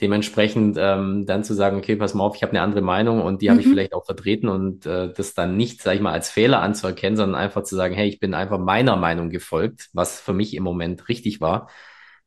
dementsprechend 0.00 0.76
ähm, 0.78 1.26
dann 1.26 1.44
zu 1.44 1.54
sagen, 1.54 1.76
okay, 1.76 1.96
pass 1.96 2.14
mal 2.14 2.24
auf, 2.24 2.36
ich 2.36 2.42
habe 2.42 2.52
eine 2.52 2.62
andere 2.62 2.80
Meinung 2.80 3.22
und 3.22 3.42
die 3.42 3.46
mhm. 3.46 3.50
habe 3.50 3.60
ich 3.60 3.68
vielleicht 3.68 3.94
auch 3.94 4.04
vertreten 4.04 4.48
und 4.48 4.86
äh, 4.86 5.12
das 5.12 5.34
dann 5.34 5.56
nicht, 5.56 5.82
sage 5.82 5.96
ich 5.96 6.02
mal, 6.02 6.12
als 6.12 6.30
Fehler 6.30 6.62
anzuerkennen, 6.62 7.16
sondern 7.16 7.40
einfach 7.40 7.62
zu 7.62 7.76
sagen, 7.76 7.94
hey, 7.94 8.08
ich 8.08 8.20
bin 8.20 8.34
einfach 8.34 8.58
meiner 8.58 8.96
Meinung 8.96 9.30
gefolgt, 9.30 9.88
was 9.92 10.20
für 10.20 10.32
mich 10.32 10.54
im 10.54 10.62
Moment 10.62 11.08
richtig 11.08 11.40
war, 11.40 11.68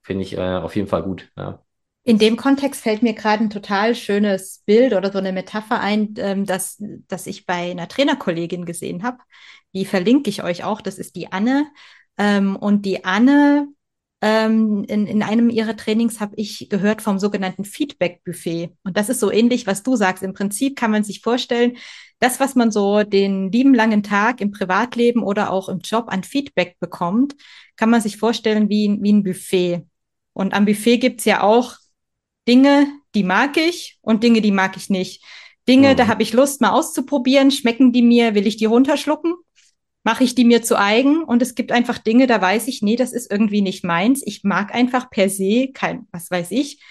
finde 0.01 0.23
ich 0.23 0.37
äh, 0.37 0.57
auf 0.57 0.75
jeden 0.75 0.87
Fall 0.87 1.03
gut. 1.03 1.31
Ja. 1.37 1.63
In 2.05 2.17
dem 2.17 2.35
Kontext 2.35 2.81
fällt 2.81 3.01
mir 3.01 3.13
gerade 3.13 3.45
ein 3.45 3.49
total 3.49 3.95
schönes 3.95 4.61
Bild 4.65 4.93
oder 4.93 5.11
so 5.11 5.19
eine 5.19 5.31
Metapher 5.31 5.79
ein, 5.79 6.13
ähm, 6.17 6.45
das, 6.45 6.83
das 7.07 7.27
ich 7.27 7.45
bei 7.45 7.71
einer 7.71 7.87
Trainerkollegin 7.87 8.65
gesehen 8.65 9.03
habe. 9.03 9.19
Die 9.73 9.85
verlinke 9.85 10.29
ich 10.29 10.43
euch 10.43 10.65
auch. 10.65 10.81
Das 10.81 10.99
ist 10.99 11.15
die 11.15 11.31
Anne. 11.31 11.65
Ähm, 12.17 12.57
und 12.57 12.85
die 12.85 13.05
Anne 13.05 13.69
in, 14.25 15.07
in 15.07 15.21
einem 15.21 15.49
ihrer 15.49 15.75
Trainings 15.75 16.21
habe 16.21 16.35
ich 16.37 16.69
gehört 16.69 17.01
vom 17.01 17.19
sogenannten 17.19 17.65
Feedback-Buffet. 17.65 18.71
Und 18.83 18.95
das 18.95 19.09
ist 19.09 19.19
so 19.19 19.31
ähnlich, 19.31 19.67
was 19.67 19.83
du 19.83 19.95
sagst. 19.95 20.23
Im 20.23 20.33
Prinzip 20.33 20.77
kann 20.77 20.91
man 20.91 21.03
sich 21.03 21.21
vorstellen, 21.21 21.77
das, 22.19 22.39
was 22.39 22.55
man 22.55 22.71
so 22.71 23.03
den 23.03 23.51
lieben 23.51 23.73
langen 23.73 24.01
Tag 24.01 24.39
im 24.39 24.51
Privatleben 24.51 25.23
oder 25.23 25.51
auch 25.51 25.67
im 25.67 25.79
Job 25.79 26.05
an 26.07 26.23
Feedback 26.23 26.77
bekommt, 26.79 27.35
kann 27.75 27.89
man 27.89 27.99
sich 27.99 28.17
vorstellen 28.17 28.69
wie, 28.69 28.97
wie 29.01 29.11
ein 29.11 29.23
Buffet. 29.23 29.85
Und 30.31 30.53
am 30.53 30.65
Buffet 30.65 30.99
gibt's 30.99 31.25
ja 31.25 31.43
auch 31.43 31.75
Dinge, 32.47 32.87
die 33.15 33.23
mag 33.23 33.57
ich 33.57 33.99
und 34.01 34.23
Dinge, 34.23 34.41
die 34.41 34.51
mag 34.51 34.77
ich 34.77 34.89
nicht. 34.89 35.23
Dinge, 35.67 35.91
mhm. 35.91 35.97
da 35.97 36.07
habe 36.07 36.23
ich 36.23 36.33
Lust, 36.33 36.61
mal 36.61 36.71
auszuprobieren. 36.71 37.51
Schmecken 37.51 37.91
die 37.91 38.01
mir? 38.01 38.35
Will 38.35 38.47
ich 38.47 38.57
die 38.57 38.65
runterschlucken? 38.65 39.33
Mache 40.03 40.23
ich 40.23 40.35
die 40.35 40.45
mir 40.45 40.61
zu 40.61 40.77
eigen 40.77 41.23
und 41.23 41.41
es 41.41 41.55
gibt 41.55 41.71
einfach 41.71 41.97
Dinge, 41.97 42.27
da 42.27 42.41
weiß 42.41 42.67
ich, 42.67 42.81
nee, 42.81 42.95
das 42.95 43.13
ist 43.13 43.31
irgendwie 43.31 43.61
nicht 43.61 43.83
meins. 43.83 44.21
Ich 44.25 44.43
mag 44.43 44.73
einfach 44.73 45.09
per 45.09 45.29
se 45.29 45.69
kein, 45.73 46.07
was 46.11 46.29
weiß 46.29 46.51
ich, 46.51 46.81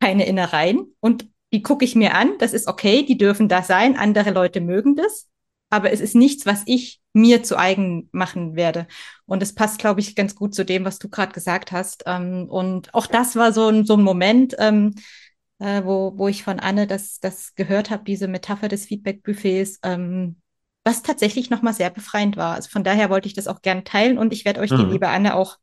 keine 0.00 0.26
Innereien 0.26 0.94
und 1.00 1.28
die 1.52 1.62
gucke 1.62 1.84
ich 1.84 1.94
mir 1.94 2.14
an. 2.14 2.32
Das 2.38 2.52
ist 2.52 2.66
okay, 2.66 3.04
die 3.04 3.18
dürfen 3.18 3.48
da 3.48 3.62
sein. 3.62 3.96
Andere 3.96 4.30
Leute 4.30 4.60
mögen 4.60 4.96
das, 4.96 5.28
aber 5.70 5.92
es 5.92 6.00
ist 6.00 6.14
nichts, 6.14 6.46
was 6.46 6.62
ich 6.66 7.00
mir 7.12 7.42
zu 7.42 7.58
eigen 7.58 8.08
machen 8.12 8.56
werde. 8.56 8.86
Und 9.24 9.42
es 9.42 9.54
passt, 9.54 9.78
glaube 9.78 10.00
ich, 10.00 10.14
ganz 10.14 10.34
gut 10.34 10.54
zu 10.54 10.64
dem, 10.64 10.84
was 10.84 10.98
du 10.98 11.08
gerade 11.08 11.32
gesagt 11.32 11.72
hast. 11.72 12.04
Ähm, 12.06 12.46
und 12.48 12.92
auch 12.94 13.06
das 13.06 13.36
war 13.36 13.52
so 13.52 13.68
ein, 13.68 13.84
so 13.86 13.94
ein 13.96 14.02
Moment, 14.02 14.54
ähm, 14.58 14.94
äh, 15.58 15.82
wo, 15.84 16.12
wo 16.16 16.28
ich 16.28 16.42
von 16.44 16.60
Anne 16.60 16.86
das, 16.86 17.20
das 17.20 17.54
gehört 17.54 17.90
habe, 17.90 18.04
diese 18.04 18.28
Metapher 18.28 18.68
des 18.68 18.86
Feedback-Buffets. 18.86 19.80
Was 20.86 21.02
tatsächlich 21.02 21.50
nochmal 21.50 21.72
sehr 21.74 21.90
befreiend 21.90 22.36
war. 22.36 22.54
Also 22.54 22.70
von 22.70 22.84
daher 22.84 23.10
wollte 23.10 23.26
ich 23.26 23.34
das 23.34 23.48
auch 23.48 23.60
gerne 23.60 23.82
teilen 23.82 24.18
und 24.18 24.32
ich 24.32 24.44
werde 24.44 24.60
euch 24.60 24.70
mhm. 24.70 24.76
die 24.76 24.92
liebe 24.92 25.08
Anne 25.08 25.34
auch 25.34 25.58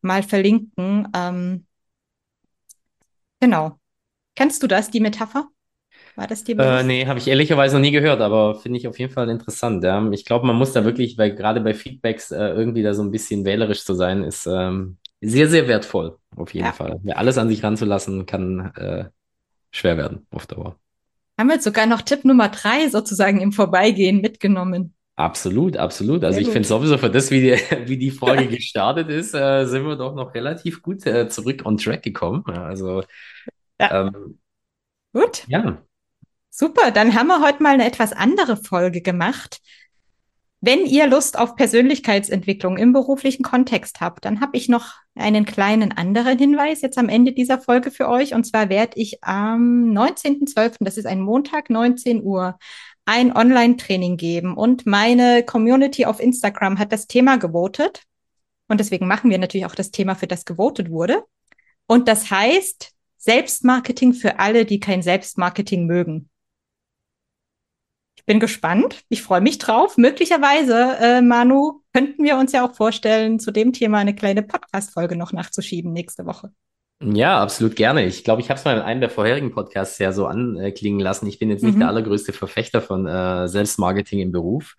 mal 0.00 0.24
verlinken. 0.24 1.06
Ähm, 1.14 1.66
genau. 3.38 3.78
Kennst 4.34 4.64
du 4.64 4.66
das, 4.66 4.90
die 4.90 4.98
Metapher? 4.98 5.46
War 6.16 6.26
das 6.26 6.42
dir 6.42 6.56
bewusst? 6.56 6.82
Äh, 6.82 6.82
nee, 6.82 7.06
habe 7.06 7.20
ich 7.20 7.28
ehrlicherweise 7.28 7.76
noch 7.76 7.82
nie 7.82 7.92
gehört, 7.92 8.20
aber 8.20 8.56
finde 8.56 8.80
ich 8.80 8.88
auf 8.88 8.98
jeden 8.98 9.12
Fall 9.12 9.28
interessant. 9.28 9.84
Ja. 9.84 10.10
Ich 10.10 10.24
glaube, 10.24 10.44
man 10.44 10.56
muss 10.56 10.72
da 10.72 10.84
wirklich, 10.84 11.16
weil 11.18 11.36
gerade 11.36 11.60
bei 11.60 11.72
Feedbacks 11.72 12.32
äh, 12.32 12.48
irgendwie 12.48 12.82
da 12.82 12.94
so 12.94 13.02
ein 13.02 13.12
bisschen 13.12 13.44
wählerisch 13.44 13.84
zu 13.84 13.94
sein, 13.94 14.24
ist 14.24 14.44
ähm, 14.46 14.98
sehr, 15.20 15.48
sehr 15.48 15.68
wertvoll, 15.68 16.18
auf 16.34 16.52
jeden 16.52 16.66
ja. 16.66 16.72
Fall. 16.72 17.00
Ja, 17.04 17.14
alles 17.14 17.38
an 17.38 17.48
sich 17.48 17.62
ranzulassen, 17.62 18.26
kann 18.26 18.72
äh, 18.74 19.04
schwer 19.70 19.96
werden 19.96 20.26
auf 20.32 20.48
Dauer. 20.48 20.80
Haben 21.38 21.48
wir 21.48 21.54
jetzt 21.54 21.64
sogar 21.64 21.86
noch 21.86 22.02
Tipp 22.02 22.24
Nummer 22.24 22.48
drei 22.48 22.88
sozusagen 22.88 23.40
im 23.40 23.52
Vorbeigehen 23.52 24.20
mitgenommen. 24.20 24.94
Absolut, 25.16 25.76
absolut. 25.76 26.24
Also 26.24 26.38
Sehr 26.38 26.46
ich 26.46 26.52
finde 26.52 26.66
sowieso 26.66 26.98
für 26.98 27.10
das, 27.10 27.30
wie 27.30 27.40
die, 27.40 27.52
wie 27.88 27.98
die 27.98 28.10
Folge 28.10 28.48
gestartet 28.48 29.08
ist, 29.08 29.34
äh, 29.34 29.64
sind 29.64 29.84
wir 29.86 29.96
doch 29.96 30.14
noch 30.14 30.34
relativ 30.34 30.82
gut 30.82 31.06
äh, 31.06 31.28
zurück 31.28 31.62
on 31.64 31.76
track 31.76 32.02
gekommen. 32.02 32.44
Also 32.46 33.02
ja. 33.80 34.06
Ähm, 34.06 34.38
gut. 35.12 35.44
Ja. 35.46 35.82
Super, 36.50 36.90
dann 36.92 37.14
haben 37.14 37.26
wir 37.26 37.44
heute 37.44 37.62
mal 37.62 37.74
eine 37.74 37.84
etwas 37.84 38.12
andere 38.12 38.56
Folge 38.56 39.02
gemacht. 39.02 39.60
Wenn 40.60 40.86
ihr 40.86 41.06
Lust 41.06 41.38
auf 41.38 41.56
Persönlichkeitsentwicklung 41.56 42.76
im 42.76 42.92
beruflichen 42.92 43.42
Kontext 43.42 44.00
habt, 44.00 44.24
dann 44.24 44.40
habe 44.40 44.56
ich 44.56 44.68
noch 44.68 44.94
einen 45.14 45.44
kleinen 45.44 45.92
anderen 45.92 46.38
Hinweis 46.38 46.82
jetzt 46.82 46.98
am 46.98 47.08
Ende 47.08 47.32
dieser 47.32 47.60
Folge 47.60 47.90
für 47.90 48.08
euch. 48.08 48.34
Und 48.34 48.44
zwar 48.44 48.68
werde 48.68 48.92
ich 48.96 49.22
am 49.22 49.92
19.12., 49.92 50.76
das 50.80 50.96
ist 50.96 51.06
ein 51.06 51.20
Montag, 51.20 51.70
19 51.70 52.22
Uhr, 52.22 52.58
ein 53.04 53.36
Online-Training 53.36 54.16
geben. 54.16 54.56
Und 54.56 54.86
meine 54.86 55.44
Community 55.44 56.06
auf 56.06 56.20
Instagram 56.20 56.78
hat 56.78 56.92
das 56.92 57.06
Thema 57.06 57.36
gewotet. 57.36 58.02
Und 58.68 58.80
deswegen 58.80 59.06
machen 59.06 59.30
wir 59.30 59.38
natürlich 59.38 59.66
auch 59.66 59.74
das 59.74 59.90
Thema, 59.90 60.14
für 60.14 60.26
das 60.26 60.44
gewotet 60.44 60.90
wurde. 60.90 61.24
Und 61.86 62.08
das 62.08 62.30
heißt 62.30 62.92
Selbstmarketing 63.18 64.14
für 64.14 64.38
alle, 64.38 64.64
die 64.64 64.80
kein 64.80 65.02
Selbstmarketing 65.02 65.86
mögen 65.86 66.28
bin 68.26 68.40
gespannt. 68.40 69.04
Ich 69.08 69.22
freue 69.22 69.40
mich 69.40 69.58
drauf. 69.58 69.96
Möglicherweise, 69.96 70.96
äh, 71.00 71.22
Manu, 71.22 71.82
könnten 71.92 72.24
wir 72.24 72.36
uns 72.36 72.52
ja 72.52 72.66
auch 72.66 72.74
vorstellen, 72.74 73.38
zu 73.38 73.50
dem 73.50 73.72
Thema 73.72 73.98
eine 73.98 74.14
kleine 74.14 74.42
Podcast-Folge 74.42 75.16
noch 75.16 75.32
nachzuschieben 75.32 75.92
nächste 75.92 76.26
Woche. 76.26 76.50
Ja, 77.02 77.40
absolut 77.40 77.76
gerne. 77.76 78.04
Ich 78.06 78.24
glaube, 78.24 78.40
ich 78.40 78.48
habe 78.48 78.58
es 78.58 78.64
mal 78.64 78.76
in 78.76 78.82
einem 78.82 79.00
der 79.00 79.10
vorherigen 79.10 79.50
Podcasts 79.50 79.98
ja 79.98 80.12
so 80.12 80.26
anklingen 80.26 81.00
lassen. 81.00 81.26
Ich 81.26 81.38
bin 81.38 81.50
jetzt 81.50 81.62
nicht 81.62 81.74
mhm. 81.74 81.80
der 81.80 81.88
allergrößte 81.88 82.32
Verfechter 82.32 82.80
von 82.80 83.06
äh, 83.06 83.46
Selbstmarketing 83.48 84.20
im 84.20 84.32
Beruf. 84.32 84.74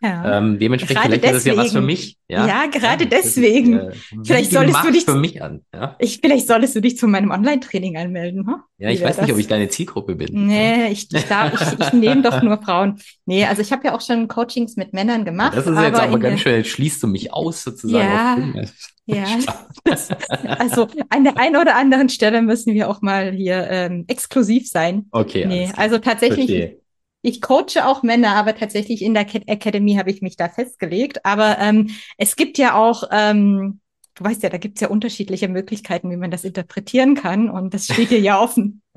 Ja. 0.00 0.38
Ähm, 0.38 0.58
dementsprechend 0.58 1.02
gerade 1.02 1.18
vielleicht 1.18 1.24
deswegen, 1.24 1.36
ist 1.36 1.46
das 1.46 1.56
ja 1.56 1.56
was 1.56 1.72
für 1.72 1.80
mich. 1.80 2.18
Ja, 2.28 2.46
ja 2.46 2.66
gerade 2.66 3.04
ja, 3.04 3.10
deswegen. 3.10 3.78
Ist, 3.78 4.12
äh, 4.12 4.16
vielleicht 4.24 4.52
solltest 4.52 4.84
du 4.84 4.92
dich 4.92 5.04
für 5.04 5.16
mich 5.16 5.42
an. 5.42 5.62
Ja? 5.74 5.96
Ich, 5.98 6.18
vielleicht 6.20 6.46
solltest 6.46 6.76
du 6.76 6.80
dich 6.80 6.96
zu 6.96 7.08
meinem 7.08 7.30
Online-Training 7.30 7.96
anmelden. 7.96 8.46
Hm? 8.46 8.56
Ja, 8.78 8.90
ich 8.90 9.02
weiß 9.02 9.16
das? 9.16 9.26
nicht, 9.26 9.34
ob 9.34 9.40
ich 9.40 9.48
deine 9.48 9.68
Zielgruppe 9.68 10.14
bin. 10.14 10.46
Nee, 10.46 10.88
ich, 10.92 11.12
ich, 11.12 11.24
darf, 11.24 11.52
ich, 11.60 11.86
ich 11.86 11.92
nehme 11.92 12.22
doch 12.22 12.42
nur 12.42 12.58
Frauen. 12.62 13.00
Nee, 13.26 13.44
also 13.44 13.60
ich 13.60 13.72
habe 13.72 13.84
ja 13.86 13.96
auch 13.96 14.00
schon 14.00 14.28
Coachings 14.28 14.76
mit 14.76 14.92
Männern 14.92 15.24
gemacht. 15.24 15.56
Das 15.56 15.66
ist 15.66 15.76
aber 15.76 15.86
jetzt 15.86 16.00
aber 16.00 16.18
ganz 16.18 16.40
schön, 16.40 16.54
jetzt 16.54 16.70
schließt 16.70 17.02
du 17.02 17.08
mich 17.08 17.32
aus 17.32 17.64
sozusagen. 17.64 18.54
Ja, 18.54 18.64
ja, 19.06 19.24
das, 19.84 20.10
also 20.58 20.86
an 21.08 21.24
der 21.24 21.38
einen 21.38 21.56
oder 21.56 21.74
anderen 21.74 22.08
Stelle 22.08 22.42
müssen 22.42 22.74
wir 22.74 22.88
auch 22.88 23.00
mal 23.00 23.32
hier 23.32 23.66
ähm, 23.70 24.04
exklusiv 24.06 24.68
sein. 24.68 25.06
Okay. 25.10 25.46
Nee, 25.46 25.70
also 25.76 25.98
tatsächlich, 25.98 26.46
Verstehe 26.46 26.78
ich 27.22 27.40
coache 27.40 27.84
auch 27.84 28.02
Männer, 28.02 28.36
aber 28.36 28.54
tatsächlich 28.54 29.02
in 29.02 29.14
der 29.14 29.26
Academy 29.46 29.94
habe 29.94 30.10
ich 30.10 30.22
mich 30.22 30.36
da 30.36 30.48
festgelegt. 30.48 31.24
Aber 31.24 31.58
ähm, 31.58 31.90
es 32.16 32.36
gibt 32.36 32.58
ja 32.58 32.74
auch 32.74 33.04
ähm, 33.10 33.80
du 34.18 34.24
weißt 34.24 34.42
ja, 34.42 34.48
da 34.48 34.58
gibt 34.58 34.76
es 34.76 34.80
ja 34.80 34.88
unterschiedliche 34.88 35.48
Möglichkeiten, 35.48 36.10
wie 36.10 36.16
man 36.16 36.30
das 36.30 36.44
interpretieren 36.44 37.14
kann 37.14 37.48
und 37.48 37.72
das 37.72 37.84
steht 37.84 38.10
dir 38.10 38.20
ja 38.20 38.40
offen. 38.40 38.82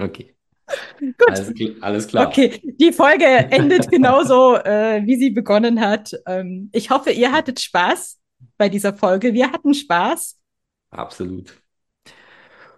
Okay. 0.00 0.32
Gut. 1.00 1.14
Alles, 1.26 1.52
alles, 1.80 2.06
klar. 2.06 2.28
Okay, 2.28 2.60
die 2.62 2.92
Folge 2.92 3.24
endet 3.24 3.90
genauso, 3.90 4.54
äh, 4.54 5.02
wie 5.04 5.16
sie 5.16 5.30
begonnen 5.30 5.80
hat. 5.80 6.12
Ähm, 6.24 6.70
ich 6.72 6.90
hoffe, 6.90 7.10
ihr 7.10 7.32
hattet 7.32 7.58
Spaß 7.58 8.20
bei 8.56 8.68
dieser 8.68 8.94
Folge. 8.94 9.34
Wir 9.34 9.50
hatten 9.50 9.74
Spaß. 9.74 10.38
Absolut. 10.90 11.60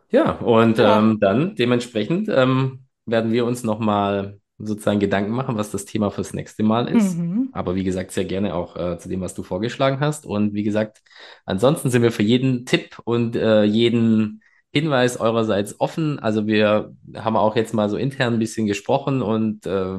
Ja, 0.09 0.31
und 0.39 0.79
ja. 0.79 0.99
Ähm, 0.99 1.19
dann 1.21 1.57
dementsprechend 1.57 2.31
ähm, 2.31 2.87
werden 3.07 3.33
wir 3.33 3.45
uns 3.45 3.65
nochmal 3.65 4.41
sozusagen 4.63 5.01
Gedanken 5.01 5.33
machen, 5.33 5.57
was 5.57 5.71
das 5.71 5.85
Thema 5.85 6.11
fürs 6.11 6.35
nächste 6.35 6.63
Mal 6.63 6.89
ist. 6.89 7.17
Mhm. 7.17 7.49
Aber 7.53 7.75
wie 7.75 7.85
gesagt, 7.85 8.13
sehr 8.13 8.25
gerne 8.25 8.55
auch 8.55 8.77
äh, 8.77 8.99
zu 8.99 9.09
dem, 9.09 9.21
was 9.21 9.35
du 9.35 9.43
vorgeschlagen 9.43 10.01
hast. 10.01 10.27
Und 10.27 10.55
wie 10.55 10.63
gesagt, 10.63 11.03
ansonsten 11.47 11.91
sind 11.91 12.03
wir 12.03 12.13
für 12.13 12.23
jeden 12.23 12.67
Tipp 12.67 12.99
und 13.05 13.37
äh, 13.37 13.65
jeden 13.65 14.43
Hinweis 14.73 15.19
eurerseits 15.19 15.81
offen. 15.81 16.19
Also 16.19 16.47
wir 16.47 16.95
haben 17.17 17.37
auch 17.37 17.57
jetzt 17.57 17.75
mal 17.75 17.89
so 17.89 17.97
intern 17.97 18.35
ein 18.35 18.39
bisschen 18.39 18.67
gesprochen 18.67 19.23
und 19.23 19.67
äh, 19.67 19.99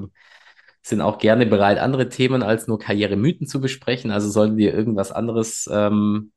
sind 0.83 1.01
auch 1.01 1.17
gerne 1.17 1.45
bereit, 1.45 1.77
andere 1.77 2.09
Themen 2.09 2.41
als 2.41 2.67
nur 2.67 2.79
Karrieremythen 2.79 3.47
zu 3.47 3.61
besprechen. 3.61 4.11
Also 4.11 4.29
sollten 4.29 4.57
wir 4.57 4.73
irgendwas 4.73 5.11
anderes 5.11 5.69
ähm, 5.71 6.31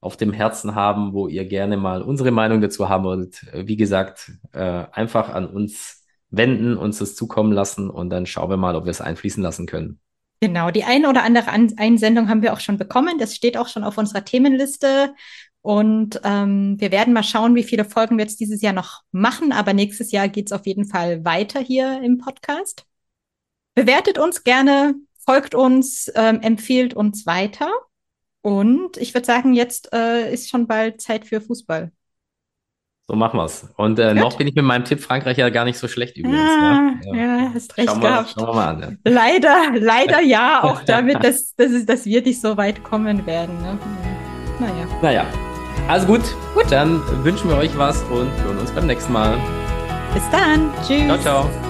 auf 0.00 0.16
dem 0.16 0.32
Herzen 0.32 0.74
haben, 0.74 1.12
wo 1.12 1.28
ihr 1.28 1.44
gerne 1.44 1.76
mal 1.76 2.02
unsere 2.02 2.30
Meinung 2.30 2.60
dazu 2.60 2.88
haben 2.88 3.04
wollt, 3.04 3.42
äh, 3.52 3.66
wie 3.66 3.76
gesagt, 3.76 4.32
äh, 4.52 4.84
einfach 4.92 5.28
an 5.30 5.46
uns 5.46 5.99
wenden, 6.30 6.76
uns 6.76 6.98
das 6.98 7.14
zukommen 7.14 7.52
lassen 7.52 7.90
und 7.90 8.10
dann 8.10 8.26
schauen 8.26 8.50
wir 8.50 8.56
mal, 8.56 8.76
ob 8.76 8.84
wir 8.84 8.90
es 8.90 9.00
einfließen 9.00 9.42
lassen 9.42 9.66
können. 9.66 10.00
Genau, 10.40 10.70
die 10.70 10.84
eine 10.84 11.08
oder 11.08 11.22
andere 11.22 11.50
An 11.50 11.74
Einsendung 11.76 12.28
haben 12.28 12.42
wir 12.42 12.54
auch 12.54 12.60
schon 12.60 12.78
bekommen. 12.78 13.18
Das 13.18 13.36
steht 13.36 13.58
auch 13.58 13.68
schon 13.68 13.84
auf 13.84 13.98
unserer 13.98 14.24
Themenliste. 14.24 15.14
Und 15.62 16.18
ähm, 16.24 16.80
wir 16.80 16.90
werden 16.90 17.12
mal 17.12 17.22
schauen, 17.22 17.54
wie 17.54 17.62
viele 17.62 17.84
Folgen 17.84 18.16
wir 18.16 18.24
jetzt 18.24 18.40
dieses 18.40 18.62
Jahr 18.62 18.72
noch 18.72 19.02
machen. 19.12 19.52
Aber 19.52 19.74
nächstes 19.74 20.12
Jahr 20.12 20.28
geht 20.28 20.46
es 20.46 20.52
auf 20.52 20.66
jeden 20.66 20.86
Fall 20.86 21.24
weiter 21.26 21.60
hier 21.60 22.00
im 22.02 22.16
Podcast. 22.16 22.86
Bewertet 23.74 24.18
uns 24.18 24.42
gerne, 24.42 24.94
folgt 25.18 25.54
uns, 25.54 26.10
ähm, 26.14 26.40
empfiehlt 26.40 26.94
uns 26.94 27.26
weiter. 27.26 27.70
Und 28.40 28.96
ich 28.96 29.12
würde 29.12 29.26
sagen, 29.26 29.52
jetzt 29.52 29.92
äh, 29.92 30.32
ist 30.32 30.48
schon 30.48 30.66
bald 30.66 31.02
Zeit 31.02 31.26
für 31.26 31.42
Fußball. 31.42 31.92
So 33.10 33.16
machen 33.16 33.40
wir's. 33.40 33.66
Und 33.76 33.98
äh, 33.98 34.14
noch 34.14 34.38
bin 34.38 34.46
ich 34.46 34.54
mit 34.54 34.64
meinem 34.64 34.84
Tipp 34.84 35.00
Frankreich 35.00 35.36
ja 35.36 35.48
gar 35.48 35.64
nicht 35.64 35.76
so 35.76 35.88
schlecht 35.88 36.16
übrigens. 36.16 36.38
Ah, 36.38 36.92
ja. 37.06 37.14
ja, 37.16 37.50
hast 37.52 37.76
recht 37.76 37.88
schauen 37.88 38.00
gehabt. 38.00 38.36
Wir, 38.36 38.40
schauen 38.40 38.48
wir 38.50 38.54
mal 38.54 38.68
an. 38.68 38.98
Ja. 39.04 39.12
Leider, 39.12 39.80
leider 39.80 40.20
ja, 40.22 40.62
auch 40.62 40.82
damit, 40.84 41.24
dass, 41.24 41.56
dass, 41.56 41.84
dass 41.84 42.06
wir 42.06 42.22
nicht 42.22 42.40
so 42.40 42.56
weit 42.56 42.84
kommen 42.84 43.26
werden. 43.26 43.60
Ne? 43.62 43.78
Naja. 44.60 44.86
Naja. 45.02 45.26
Also 45.88 46.06
gut, 46.06 46.22
gut, 46.54 46.70
dann 46.70 47.02
wünschen 47.24 47.50
wir 47.50 47.56
euch 47.56 47.76
was 47.76 48.00
und 48.04 48.30
hören 48.44 48.58
uns 48.60 48.70
beim 48.70 48.86
nächsten 48.86 49.12
Mal. 49.12 49.36
Bis 50.14 50.22
dann. 50.30 50.70
Tschüss. 50.86 51.06
Ciao, 51.06 51.18
ciao. 51.18 51.69